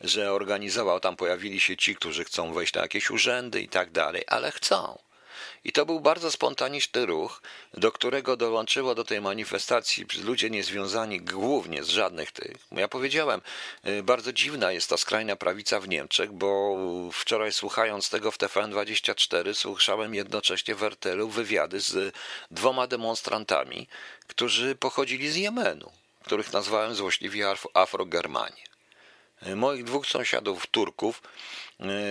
[0.00, 4.24] że organizował, tam pojawili się ci, którzy chcą wejść na jakieś urzędy i tak dalej,
[4.26, 4.98] ale chcą.
[5.64, 7.42] I to był bardzo spontaniczny ruch,
[7.74, 12.56] do którego dołączyło do tej manifestacji ludzie niezwiązani głównie z żadnych tych.
[12.72, 13.40] Ja powiedziałem,
[13.86, 16.76] y, bardzo dziwna jest ta skrajna prawica w Niemczech, bo
[17.12, 22.14] wczoraj słuchając tego w TVN24 słyszałem jednocześnie w RTL wywiady z
[22.50, 23.88] dwoma demonstrantami,
[24.26, 25.90] którzy pochodzili z Jemenu,
[26.24, 28.68] których nazwałem złośliwie Afrogermanie.
[29.46, 31.22] Y, moich dwóch sąsiadów Turków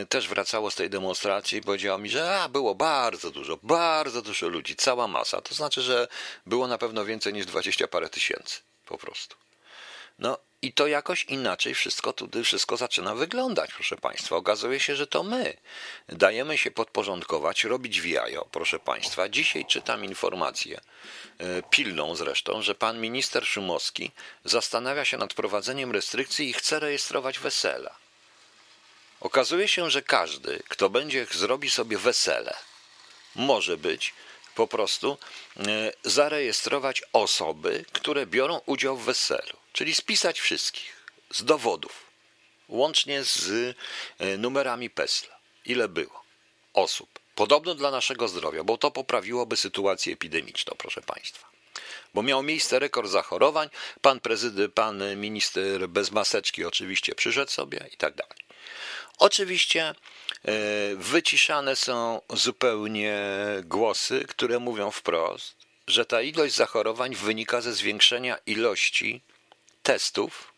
[0.09, 4.47] też wracało z tej demonstracji i powiedziało mi, że a, było bardzo dużo, bardzo dużo
[4.47, 5.41] ludzi, cała masa.
[5.41, 6.07] To znaczy, że
[6.45, 9.35] było na pewno więcej niż dwadzieścia parę tysięcy po prostu.
[10.19, 14.35] No i to jakoś inaczej wszystko tutaj wszystko zaczyna wyglądać, proszę Państwa.
[14.35, 15.57] Okazuje się, że to my
[16.09, 19.29] dajemy się podporządkować, robić wiajo, proszę Państwa.
[19.29, 20.79] Dzisiaj czytam informację,
[21.41, 24.11] y, pilną zresztą, że pan minister Szumowski
[24.45, 28.06] zastanawia się nad prowadzeniem restrykcji i chce rejestrować wesela.
[29.19, 32.53] Okazuje się, że każdy, kto będzie zrobi sobie wesele,
[33.35, 34.13] może być
[34.55, 35.17] po prostu
[35.57, 35.63] e,
[36.03, 42.03] zarejestrować osoby, które biorą udział w weselu, czyli spisać wszystkich z dowodów,
[42.67, 43.75] łącznie z
[44.19, 45.37] e, numerami PESLA.
[45.65, 46.23] Ile było
[46.73, 47.19] osób?
[47.35, 51.47] Podobno dla naszego zdrowia, bo to poprawiłoby sytuację epidemiczną, proszę Państwa.
[52.13, 53.69] Bo miał miejsce rekord zachorowań,
[54.01, 58.46] pan prezydent, pan minister bez maseczki oczywiście przyszedł sobie i tak dalej.
[59.17, 59.95] Oczywiście e,
[60.95, 63.19] wyciszane są zupełnie
[63.63, 65.55] głosy, które mówią wprost,
[65.87, 69.21] że ta ilość zachorowań wynika ze zwiększenia ilości
[69.83, 70.53] testów,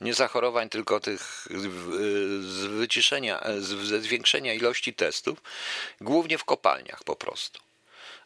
[0.00, 1.48] nie zachorowań, tylko tych
[2.40, 5.38] z wyciszenia, ze zwiększenia ilości testów,
[6.00, 7.60] głównie w kopalniach po prostu.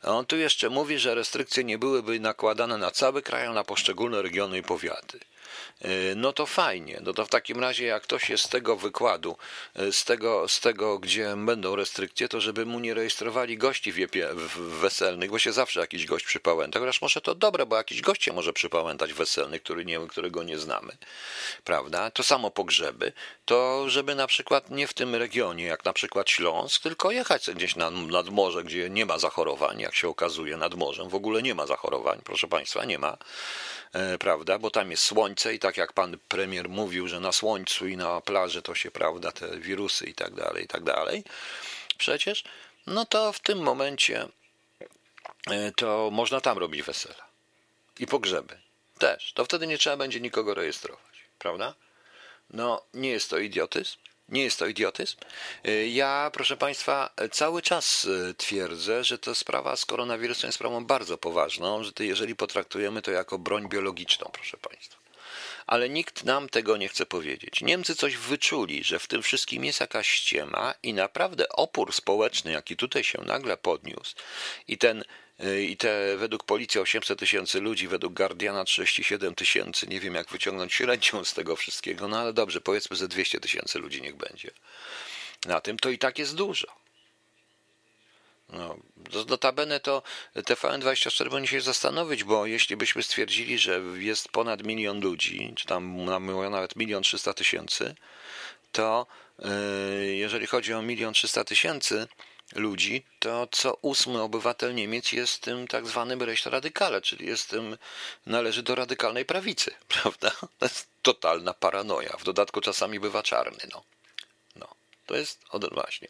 [0.03, 4.23] A on tu jeszcze mówi, że restrykcje nie byłyby nakładane na cały kraj, na poszczególne
[4.23, 5.21] regiony i powiaty.
[5.81, 7.01] E, no to fajnie.
[7.03, 9.37] No to w takim razie, jak ktoś jest z tego wykładu,
[9.75, 13.99] e, z tego, z tego gdzie będą restrykcje, to żeby mu nie rejestrowali gości w,
[14.35, 16.79] w weselnych, bo się zawsze jakiś gość przypałęta.
[16.81, 20.59] Chociaż może to dobre, bo jakiś gość się może przypałętać weselny, który nie, którego nie
[20.59, 20.97] znamy.
[21.65, 22.11] Prawda?
[22.11, 23.13] To samo pogrzeby.
[23.45, 27.77] To żeby na przykład nie w tym regionie, jak na przykład Śląsk, tylko jechać gdzieś
[27.77, 31.09] nad, nad morze, gdzie nie ma zachorowań, jak się okazuje, nad morzem.
[31.09, 33.17] W ogóle nie ma zachorowań, proszę Państwa, nie ma.
[33.93, 37.89] E, prawda, bo tam jest słońce i tak jak pan premier mówił, że na słońcu
[37.89, 41.25] i na plaży to się, prawda, te wirusy i tak dalej, i tak dalej.
[41.99, 42.45] Przecież,
[42.87, 44.29] no to w tym momencie
[45.51, 47.25] e, to można tam robić wesela
[47.99, 48.59] i pogrzeby
[48.99, 49.33] też.
[49.33, 51.75] To wtedy nie trzeba będzie nikogo rejestrować, prawda?
[52.51, 53.97] No, nie jest to idiotyzm.
[54.29, 55.17] Nie jest to idiotyzm.
[55.69, 60.85] Y, ja, proszę Państwa, cały czas y, twierdzę, że to sprawa z koronawirusem jest sprawą
[60.85, 65.04] bardzo poważną, że jeżeli potraktujemy to jako broń biologiczną, proszę Państwa.
[65.67, 67.61] Ale nikt nam tego nie chce powiedzieć.
[67.61, 72.77] Niemcy coś wyczuli, że w tym wszystkim jest jakaś ściema i naprawdę opór społeczny, jaki
[72.77, 74.15] tutaj się nagle podniósł
[74.69, 75.05] i ten
[75.41, 80.29] Y, i te według policji 800 tysięcy ludzi, według Guardiana 37 tysięcy, nie wiem jak
[80.29, 84.51] wyciągnąć średnią z tego wszystkiego, no ale dobrze, powiedzmy, że 200 tysięcy ludzi niech będzie
[85.47, 86.84] na tym, to i tak jest dużo.
[88.55, 88.77] No,
[89.29, 90.03] notabene to
[90.37, 96.05] TVN24 powinien się zastanowić, bo jeśli byśmy stwierdzili, że jest ponad milion ludzi, czy tam
[96.51, 97.95] nawet milion trzysta tysięcy,
[98.73, 99.07] to
[100.13, 102.07] jeżeli chodzi o milion trzysta tysięcy
[102.55, 107.79] ludzi, to co ósmy obywatel Niemiec jest tym tak zwanym radykale, czyli jest tym,
[108.27, 110.31] należy do radykalnej prawicy, prawda?
[110.59, 112.17] To jest totalna paranoja.
[112.19, 113.83] W dodatku czasami bywa czarny, no.
[115.07, 116.09] To jest od, właśnie.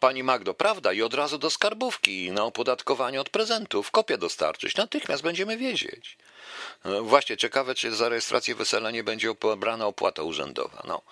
[0.00, 0.92] Pani Magdo, prawda?
[0.92, 3.90] I od razu do skarbówki na opodatkowanie od prezentów.
[3.90, 4.76] Kopię dostarczyć.
[4.76, 6.16] Natychmiast będziemy wiedzieć.
[6.84, 10.82] No, właśnie, ciekawe, czy za rejestrację wesela nie będzie pobrana opłata urzędowa.
[10.88, 11.02] No.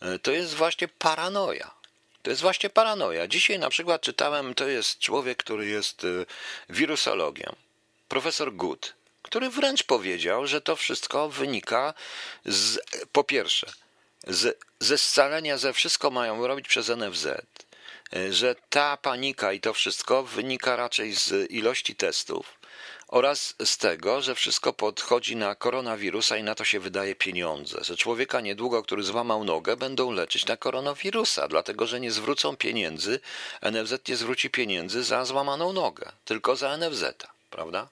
[0.00, 1.82] E, to jest właśnie paranoja.
[2.22, 3.28] To jest właśnie paranoja.
[3.28, 6.26] Dzisiaj na przykład czytałem, to jest człowiek, który jest y,
[6.68, 7.56] wirusologiem,
[8.08, 11.94] profesor Good, który wręcz powiedział, że to wszystko wynika
[12.44, 12.78] z,
[13.12, 13.72] po pierwsze,
[14.26, 17.26] z, ze scalenia, że wszystko mają robić przez NFZ,
[18.16, 22.58] y, że ta panika i to wszystko wynika raczej z ilości testów,
[23.12, 27.96] oraz z tego, że wszystko podchodzi na koronawirusa i na to się wydaje pieniądze, że
[27.96, 33.20] człowieka niedługo, który złamał nogę, będą leczyć na koronawirusa, dlatego że nie zwrócą pieniędzy,
[33.62, 37.04] NFZ nie zwróci pieniędzy za złamaną nogę, tylko za NFZ,
[37.50, 37.88] prawda?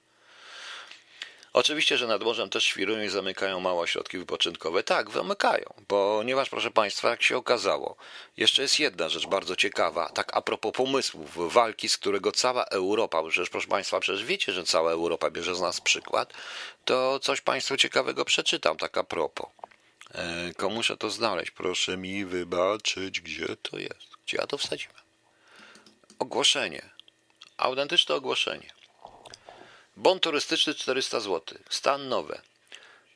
[1.53, 4.83] Oczywiście, że nad morzem też świrują i zamykają małe ośrodki wypoczynkowe.
[4.83, 7.95] Tak, zamykają, ponieważ, proszę Państwa, jak się okazało,
[8.37, 13.23] jeszcze jest jedna rzecz bardzo ciekawa, tak a propos pomysłów, walki, z którego cała Europa,
[13.23, 16.33] przecież, proszę Państwa, przecież wiecie, że cała Europa bierze z nas przykład,
[16.85, 19.47] to coś Państwu ciekawego przeczytam, tak a propos.
[20.13, 21.51] E, komuszę to znaleźć?
[21.51, 24.07] Proszę mi wybaczyć, gdzie to jest.
[24.25, 24.95] Gdzie ja to wsadziłem?
[26.19, 26.89] Ogłoszenie.
[27.57, 28.80] Autentyczne ogłoszenie.
[29.97, 31.57] Bon turystyczny 400 zł.
[31.69, 32.41] Stan nowe.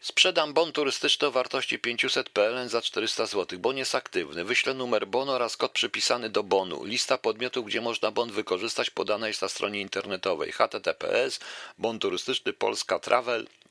[0.01, 3.59] Sprzedam bon turystyczny o wartości 500 PLN za 400 zł.
[3.59, 4.43] Bon jest aktywny.
[4.43, 6.83] Wyślę numer bonu oraz kod przypisany do bonu.
[6.83, 11.39] Lista podmiotów, gdzie można bon wykorzystać podana jest na stronie internetowej https
[11.77, 13.64] bon turystyczny polska travel E,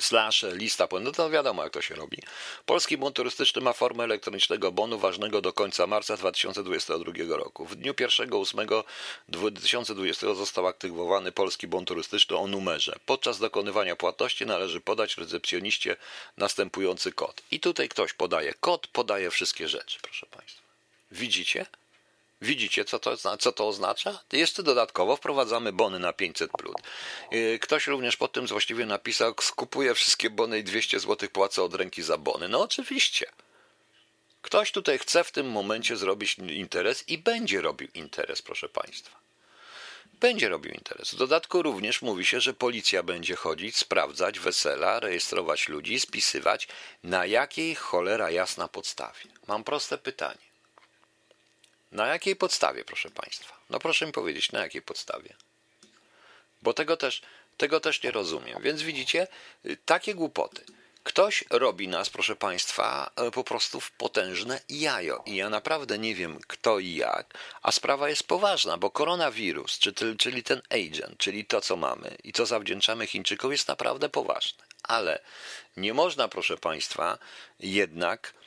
[0.00, 2.18] slash lista, no to wiadomo jak to się robi.
[2.66, 7.66] Polski bon turystyczny ma formę elektronicznego bonu ważnego do końca marca 2022 roku.
[7.66, 12.96] W dniu 1.8.2020 został aktywowany polski bon turystyczny o numerze.
[13.06, 15.96] Podczas dokonywania płatności należy podać recepcjoniście
[16.36, 17.42] następujący kod.
[17.50, 20.62] I tutaj ktoś podaje kod, podaje wszystkie rzeczy, proszę Państwa.
[21.10, 21.66] Widzicie?
[22.42, 24.20] Widzicie, co to, co to oznacza?
[24.32, 26.50] Jeszcze dodatkowo wprowadzamy bony na 500.
[26.52, 26.74] Plus.
[27.32, 31.74] Y, ktoś również pod tym złośliwie napisał, skupuje wszystkie bony i 200 zł płacę od
[31.74, 32.48] ręki za bony.
[32.48, 33.26] No oczywiście.
[34.42, 39.18] Ktoś tutaj chce w tym momencie zrobić interes i będzie robił interes, proszę Państwa.
[40.20, 41.14] Będzie robił interes.
[41.14, 46.68] W dodatku również mówi się, że policja będzie chodzić, sprawdzać wesela, rejestrować ludzi, spisywać.
[47.02, 49.20] Na jakiej cholera jasna podstawie?
[49.46, 50.51] Mam proste pytanie.
[51.92, 53.56] Na jakiej podstawie, proszę Państwa?
[53.70, 55.34] No proszę mi powiedzieć, na jakiej podstawie?
[56.62, 57.22] Bo tego też,
[57.56, 58.62] tego też nie rozumiem.
[58.62, 59.26] Więc widzicie,
[59.66, 60.64] y, takie głupoty.
[61.02, 65.22] Ktoś robi nas, proszę Państwa, e, po prostu w potężne jajo.
[65.26, 69.78] I ja naprawdę nie wiem kto i jak, a sprawa jest poważna, bo koronawirus,
[70.18, 74.64] czyli ten agent, czyli to, co mamy i co zawdzięczamy Chińczykom, jest naprawdę poważne.
[74.82, 75.20] Ale
[75.76, 77.18] nie można, proszę Państwa,
[77.60, 78.41] jednak Y,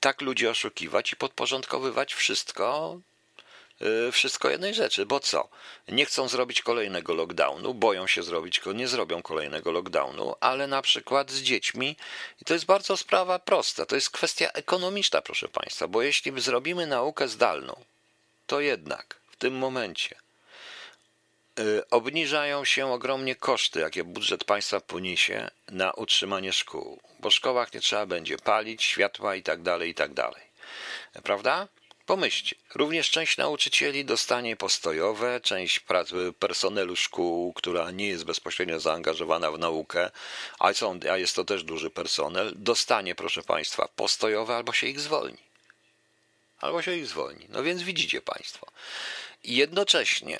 [0.00, 2.98] tak ludzi oszukiwać i podporządkowywać wszystko
[4.08, 5.48] y, wszystko jednej rzeczy, bo co?
[5.88, 11.30] Nie chcą zrobić kolejnego lockdownu, boją się zrobić, nie zrobią kolejnego lockdownu, ale na przykład
[11.30, 11.96] z dziećmi,
[12.42, 16.86] i to jest bardzo sprawa prosta, to jest kwestia ekonomiczna, proszę Państwa, bo jeśli zrobimy
[16.86, 17.84] naukę zdalną,
[18.46, 20.23] to jednak w tym momencie Y,
[21.90, 27.80] obniżają się ogromnie koszty, jakie budżet państwa poniesie na utrzymanie szkół, bo w szkołach nie
[27.80, 30.14] trzeba będzie palić, światła itd., tak itd.
[31.12, 31.68] Tak Prawda?
[32.06, 35.80] Pomyślcie, również część nauczycieli dostanie postojowe, część
[36.38, 40.10] personelu szkół, która nie jest bezpośrednio zaangażowana w naukę,
[40.58, 45.00] a, są, a jest to też duży personel, dostanie, proszę Państwa, postojowe albo się ich
[45.00, 45.38] zwolni.
[46.58, 47.46] Albo się ich zwolni.
[47.48, 48.66] No więc widzicie Państwo.
[49.44, 50.38] I jednocześnie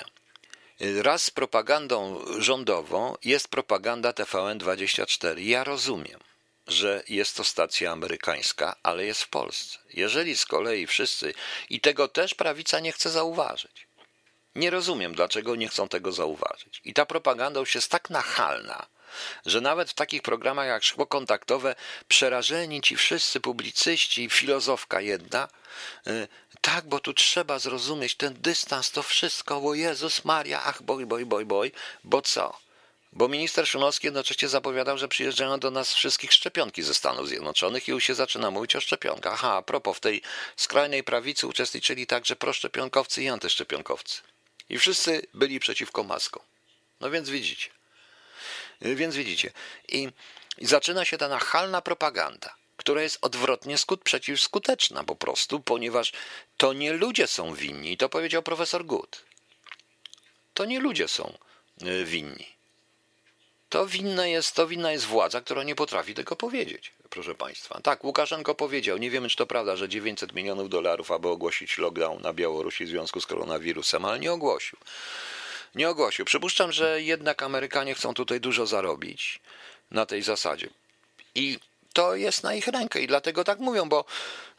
[0.79, 5.39] Raz z propagandą rządową jest propaganda TVN24.
[5.39, 6.19] Ja rozumiem,
[6.67, 9.79] że jest to stacja amerykańska, ale jest w Polsce.
[9.93, 11.33] Jeżeli z kolei wszyscy,
[11.69, 13.87] i tego też prawica nie chce zauważyć.
[14.55, 16.81] Nie rozumiem, dlaczego nie chcą tego zauważyć.
[16.85, 18.85] I ta propaganda już jest tak nachalna,
[19.45, 21.75] że nawet w takich programach jak szkło kontaktowe
[22.07, 25.47] przerażeni ci wszyscy publicyści, filozofka jedna,
[26.07, 26.27] y,
[26.61, 31.25] tak, bo tu trzeba zrozumieć ten dystans, to wszystko, bo Jezus Maria, ach, boj, boj,
[31.25, 31.71] boj, boj,
[32.03, 32.65] bo co?
[33.15, 37.91] Bo minister Szumowski jednocześnie zapowiadał, że przyjeżdżają do nas wszystkich szczepionki ze Stanów Zjednoczonych i
[37.91, 39.33] już się zaczyna mówić o szczepionkach.
[39.33, 40.21] Aha, a propos, w tej
[40.55, 44.21] skrajnej prawicy uczestniczyli także proszczepionkowcy i antyszczepionkowcy.
[44.69, 46.43] I wszyscy byli przeciwko maskom.
[46.99, 47.69] No więc widzicie.
[48.81, 49.51] Więc widzicie.
[49.87, 50.09] I,
[50.57, 56.11] i zaczyna się ta nachalna propaganda która jest odwrotnie skut, przeciwskuteczna po prostu, ponieważ
[56.57, 59.23] to nie ludzie są winni, to powiedział profesor Good.
[60.53, 61.37] To nie ludzie są
[61.83, 62.55] y, winni.
[63.69, 67.81] To winna jest, to winna jest władza, która nie potrafi tego powiedzieć, proszę Państwa.
[67.81, 72.21] Tak, Łukaszenko powiedział, nie wiemy czy to prawda, że 900 milionów dolarów, aby ogłosić lockdown
[72.21, 74.77] na Białorusi w związku z koronawirusem, ale nie ogłosił.
[75.75, 76.25] Nie ogłosił.
[76.25, 79.39] Przypuszczam, że jednak Amerykanie chcą tutaj dużo zarobić
[79.91, 80.69] na tej zasadzie.
[81.35, 81.59] I
[81.93, 84.05] to jest na ich rękę i dlatego tak mówią, bo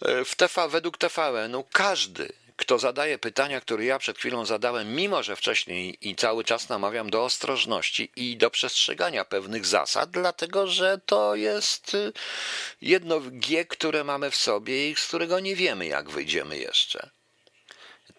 [0.02, 4.94] e, w TV, według TVN no każdy, kto zadaje pytania, które ja przed chwilą zadałem,
[4.94, 10.66] mimo że wcześniej i cały czas namawiam do ostrożności i do przestrzegania pewnych zasad, dlatego
[10.66, 12.12] że to jest e,
[12.80, 17.15] jedno G, które mamy w sobie i z którego nie wiemy, jak wyjdziemy jeszcze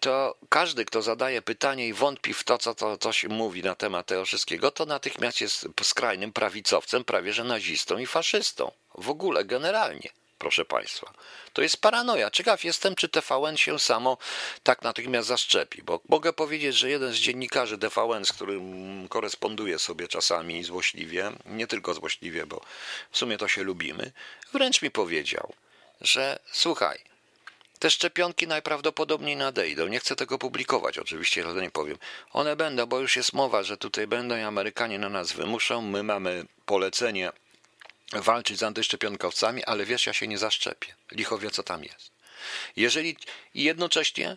[0.00, 3.74] to każdy, kto zadaje pytanie i wątpi w to, co, to, co się mówi na
[3.74, 8.72] temat tego wszystkiego, to natychmiast jest skrajnym prawicowcem, prawie że nazistą i faszystą.
[8.94, 11.12] W ogóle, generalnie, proszę Państwa.
[11.52, 12.30] To jest paranoja.
[12.30, 14.18] Ciekaw jestem, czy TVN się samo
[14.62, 20.08] tak natychmiast zaszczepi, bo mogę powiedzieć, że jeden z dziennikarzy TVN, z którym koresponduję sobie
[20.08, 22.60] czasami złośliwie, nie tylko złośliwie, bo
[23.10, 24.12] w sumie to się lubimy,
[24.52, 25.52] wręcz mi powiedział,
[26.00, 27.07] że słuchaj,
[27.78, 29.88] te szczepionki najprawdopodobniej nadejdą.
[29.88, 31.98] Nie chcę tego publikować, oczywiście, ale nie powiem.
[32.32, 35.82] One będą, bo już jest mowa, że tutaj będą i Amerykanie na nas wymuszą.
[35.82, 37.32] My mamy polecenie
[38.12, 40.94] walczyć z antyszczepionkowcami, ale wiesz, ja się nie zaszczepię.
[41.12, 42.10] Licho wie, co tam jest.
[42.76, 43.16] Jeżeli
[43.54, 44.36] jednocześnie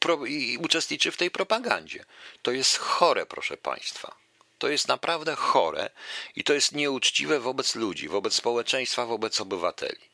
[0.00, 2.04] pro, i uczestniczy w tej propagandzie.
[2.42, 4.14] To jest chore, proszę Państwa.
[4.58, 5.90] To jest naprawdę chore
[6.36, 10.13] i to jest nieuczciwe wobec ludzi, wobec społeczeństwa, wobec obywateli.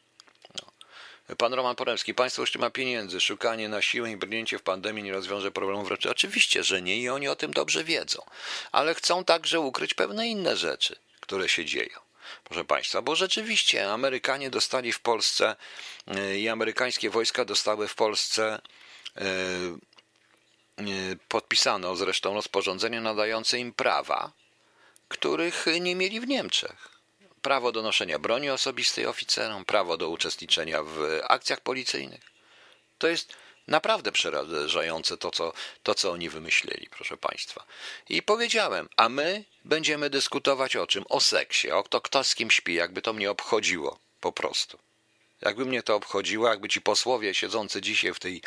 [1.39, 5.12] Pan Roman Poremski, państwo już ma pieniędzy, szukanie na siłę i brnięcie w pandemii nie
[5.12, 6.07] rozwiąże problemów wręcz.
[6.07, 8.22] Oczywiście, że nie i oni o tym dobrze wiedzą,
[8.72, 11.99] ale chcą także ukryć pewne inne rzeczy, które się dzieją.
[12.45, 15.57] Proszę Państwa, bo rzeczywiście Amerykanie dostali w Polsce
[16.16, 18.61] y, i amerykańskie wojska dostały w Polsce
[19.16, 19.22] y,
[20.83, 24.33] y, podpisano zresztą rozporządzenie nadające im prawa,
[25.09, 26.89] których nie mieli w Niemczech
[27.43, 32.20] prawo do noszenia broni osobistej oficerom, prawo do uczestniczenia w akcjach policyjnych.
[32.99, 33.34] To jest
[33.68, 37.64] naprawdę przerażające to co, to, co oni wymyślili, proszę Państwa.
[38.09, 41.05] I powiedziałem, a my będziemy dyskutować o czym?
[41.09, 44.78] O seksie, o to, kto z kim śpi, jakby to mnie obchodziło, po prostu.
[45.43, 48.43] Jakby mnie to obchodziło, jakby ci posłowie siedzący dzisiaj w, tej,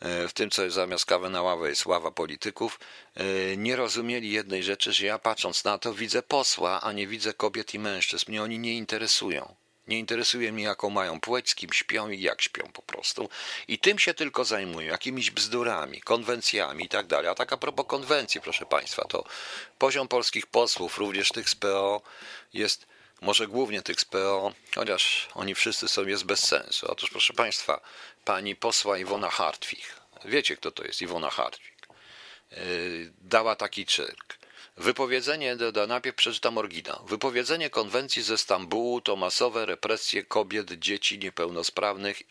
[0.00, 2.80] e, w tym, co jest zamiast kawy na ławę jest ława polityków,
[3.14, 7.34] e, nie rozumieli jednej rzeczy, że ja patrząc na to widzę posła, a nie widzę
[7.34, 8.24] kobiet i mężczyzn.
[8.28, 9.54] Mnie oni nie interesują.
[9.88, 13.28] Nie interesuje mnie, jaką mają płeć, z kim śpią i jak śpią po prostu.
[13.68, 17.30] I tym się tylko zajmują, jakimiś bzdurami, konwencjami i tak dalej.
[17.30, 19.24] A tak a propos konwencji, proszę Państwa, to
[19.78, 22.02] poziom polskich posłów, również tych z PO,
[22.52, 22.86] jest
[23.20, 26.86] może głównie tych z PO, chociaż oni wszyscy są jest bez sensu.
[26.90, 27.80] Otóż, proszę Państwa,
[28.24, 31.74] pani posła Iwona Hartwig, wiecie kto to jest Iwona Hartwig,
[32.50, 32.58] yy,
[33.20, 34.38] dała taki cyrk.
[34.76, 37.04] Wypowiedzenie, do, najpierw przeczytam oryginał.
[37.06, 42.22] Wypowiedzenie konwencji ze Stambułu to masowe represje kobiet, dzieci niepełnosprawnych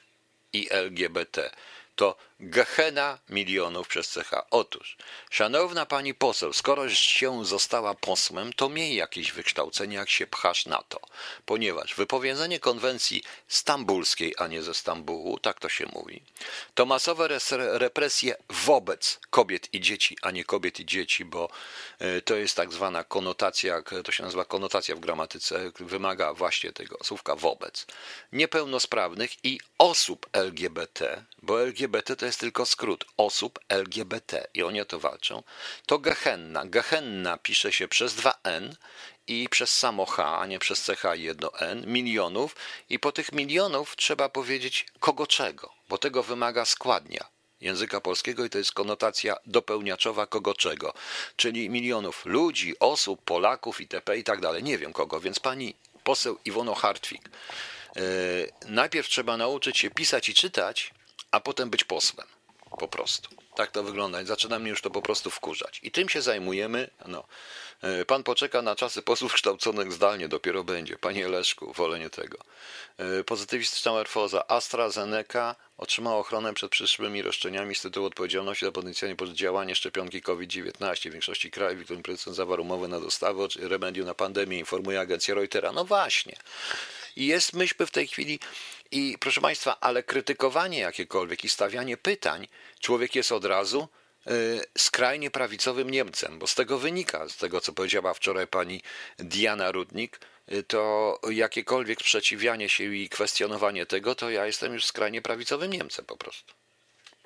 [0.53, 1.51] i LGBT
[1.95, 4.31] to gehena milionów przez CH.
[4.51, 4.97] Otóż,
[5.29, 10.83] szanowna pani poseł, skoro się została posłem, to miej jakieś wykształcenie, jak się pchasz na
[10.89, 10.99] to.
[11.45, 16.21] Ponieważ wypowiedzenie konwencji stambulskiej, a nie ze Stambułu, tak to się mówi,
[16.75, 17.27] to masowe
[17.57, 21.49] represje wobec kobiet i dzieci, a nie kobiet i dzieci, bo
[21.99, 26.97] e, to jest tak zwana konotacja, to się nazywa konotacja w gramatyce, wymaga właśnie tego
[27.03, 27.85] słówka wobec,
[28.31, 34.85] niepełnosprawnych i osób LGBT, bo LGBT to jest tylko skrót osób LGBT i oni o
[34.85, 35.43] to walczą,
[35.85, 36.65] to Gehenna.
[36.65, 38.75] Gehenna pisze się przez dwa N
[39.27, 42.55] i przez samo H, a nie przez CH i jedno N, milionów
[42.89, 48.49] i po tych milionów trzeba powiedzieć kogo czego, bo tego wymaga składnia języka polskiego i
[48.49, 50.93] to jest konotacja dopełniaczowa kogo czego,
[51.35, 54.17] czyli milionów ludzi, osób, Polaków itp.
[54.17, 54.63] i tak dalej.
[54.63, 57.29] Nie wiem kogo, więc pani poseł Iwono Hartwig.
[57.95, 58.01] Yy,
[58.67, 60.93] najpierw trzeba nauczyć się pisać i czytać,
[61.37, 62.27] a potem być posłem.
[62.79, 63.29] Po prostu.
[63.55, 64.25] Tak to wygląda.
[64.25, 65.79] Zaczyna mnie już to po prostu wkurzać.
[65.83, 66.89] I tym się zajmujemy.
[67.05, 67.23] No.
[67.81, 70.97] E, pan poczeka na czasy posłów kształconych zdalnie, dopiero będzie.
[70.97, 72.37] Panie Leszku, wolę nie tego.
[72.97, 79.75] E, pozytywistyczna morfoza AstraZeneca otrzymała ochronę przed przyszłymi roszczeniami z tytułu odpowiedzialności za potencjalnie działanie
[79.75, 81.09] szczepionki COVID-19.
[81.09, 85.35] W większości krajów, w którym producent zawarł umowę na dostawę remedium na pandemię, informuje agencja
[85.35, 85.71] Reutera.
[85.71, 86.35] No właśnie.
[87.17, 88.39] I jest, myśmy w tej chwili
[88.91, 92.47] i proszę Państwa, ale krytykowanie jakiekolwiek i stawianie pytań,
[92.79, 93.87] człowiek jest od razu
[94.27, 94.31] y,
[94.77, 98.81] skrajnie prawicowym Niemcem, bo z tego wynika, z tego co powiedziała wczoraj pani
[99.17, 100.19] Diana Rudnik,
[100.67, 106.17] to jakiekolwiek sprzeciwianie się i kwestionowanie tego, to ja jestem już skrajnie prawicowym Niemcem po
[106.17, 106.53] prostu.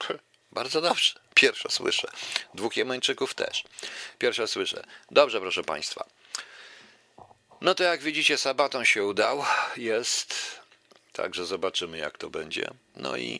[0.51, 1.13] Bardzo dobrze.
[1.33, 2.11] Pierwsze słyszę.
[2.53, 3.63] Dwóch Jemeńczyków też.
[4.19, 4.83] Pierwsze słyszę.
[5.11, 6.05] Dobrze, proszę Państwa.
[7.61, 9.43] No to jak widzicie, sabaton się udał.
[9.77, 10.35] Jest.
[11.13, 12.69] Także zobaczymy, jak to będzie.
[12.95, 13.39] No i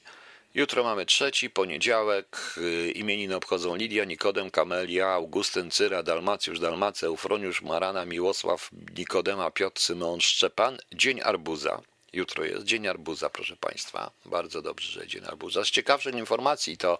[0.53, 2.53] jutro mamy trzeci, poniedziałek.
[2.57, 9.81] Y, imieniny obchodzą Lidia, Nikodem, Kamelia, Augustyn, Cyra, Dalmacjusz, Dalmace, Eufroniusz, Marana, Miłosław, Nikodema, Piotr,
[9.81, 10.77] Symeon, Szczepan.
[10.93, 11.81] Dzień Arbuza.
[12.13, 14.11] Jutro jest Dzień Arbuza, proszę Państwa.
[14.25, 15.63] Bardzo dobrze, że Dzień Arbuza.
[15.65, 16.99] Z ciekawszych informacji to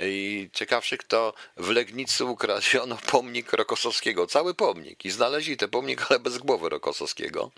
[0.00, 6.20] i ciekawszych to w Legnicy ukradziono pomnik Rokosowskiego, cały pomnik i znaleźli ten pomnik, ale
[6.20, 7.50] bez głowy Rokosowskiego.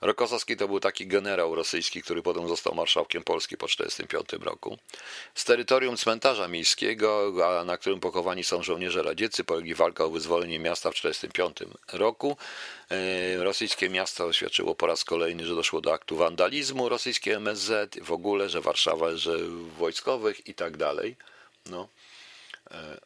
[0.00, 4.78] Rokosowski to był taki generał rosyjski, który potem został marszałkiem Polski po 1945 roku.
[5.34, 7.32] Z terytorium cmentarza miejskiego,
[7.66, 12.36] na którym pochowani są żołnierze radzieccy, polegli walka o wyzwolenie miasta w 1945 roku.
[12.90, 18.12] E, rosyjskie miasto oświadczyło po raz kolejny, że doszło do aktu wandalizmu, rosyjskie MSZ, w
[18.12, 19.38] ogóle, że Warszawa, że
[19.78, 21.16] wojskowych i tak dalej.
[21.70, 21.88] No.
[22.70, 23.00] E,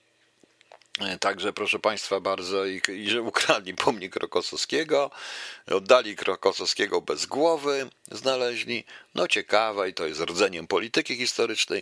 [1.00, 5.10] e, także proszę Państwa bardzo, i, i że ukradli pomnik Krokosowskiego,
[5.66, 8.84] oddali Krokosowskiego bez głowy, znaleźli.
[9.14, 11.78] No ciekawe i to jest rdzeniem polityki historycznej.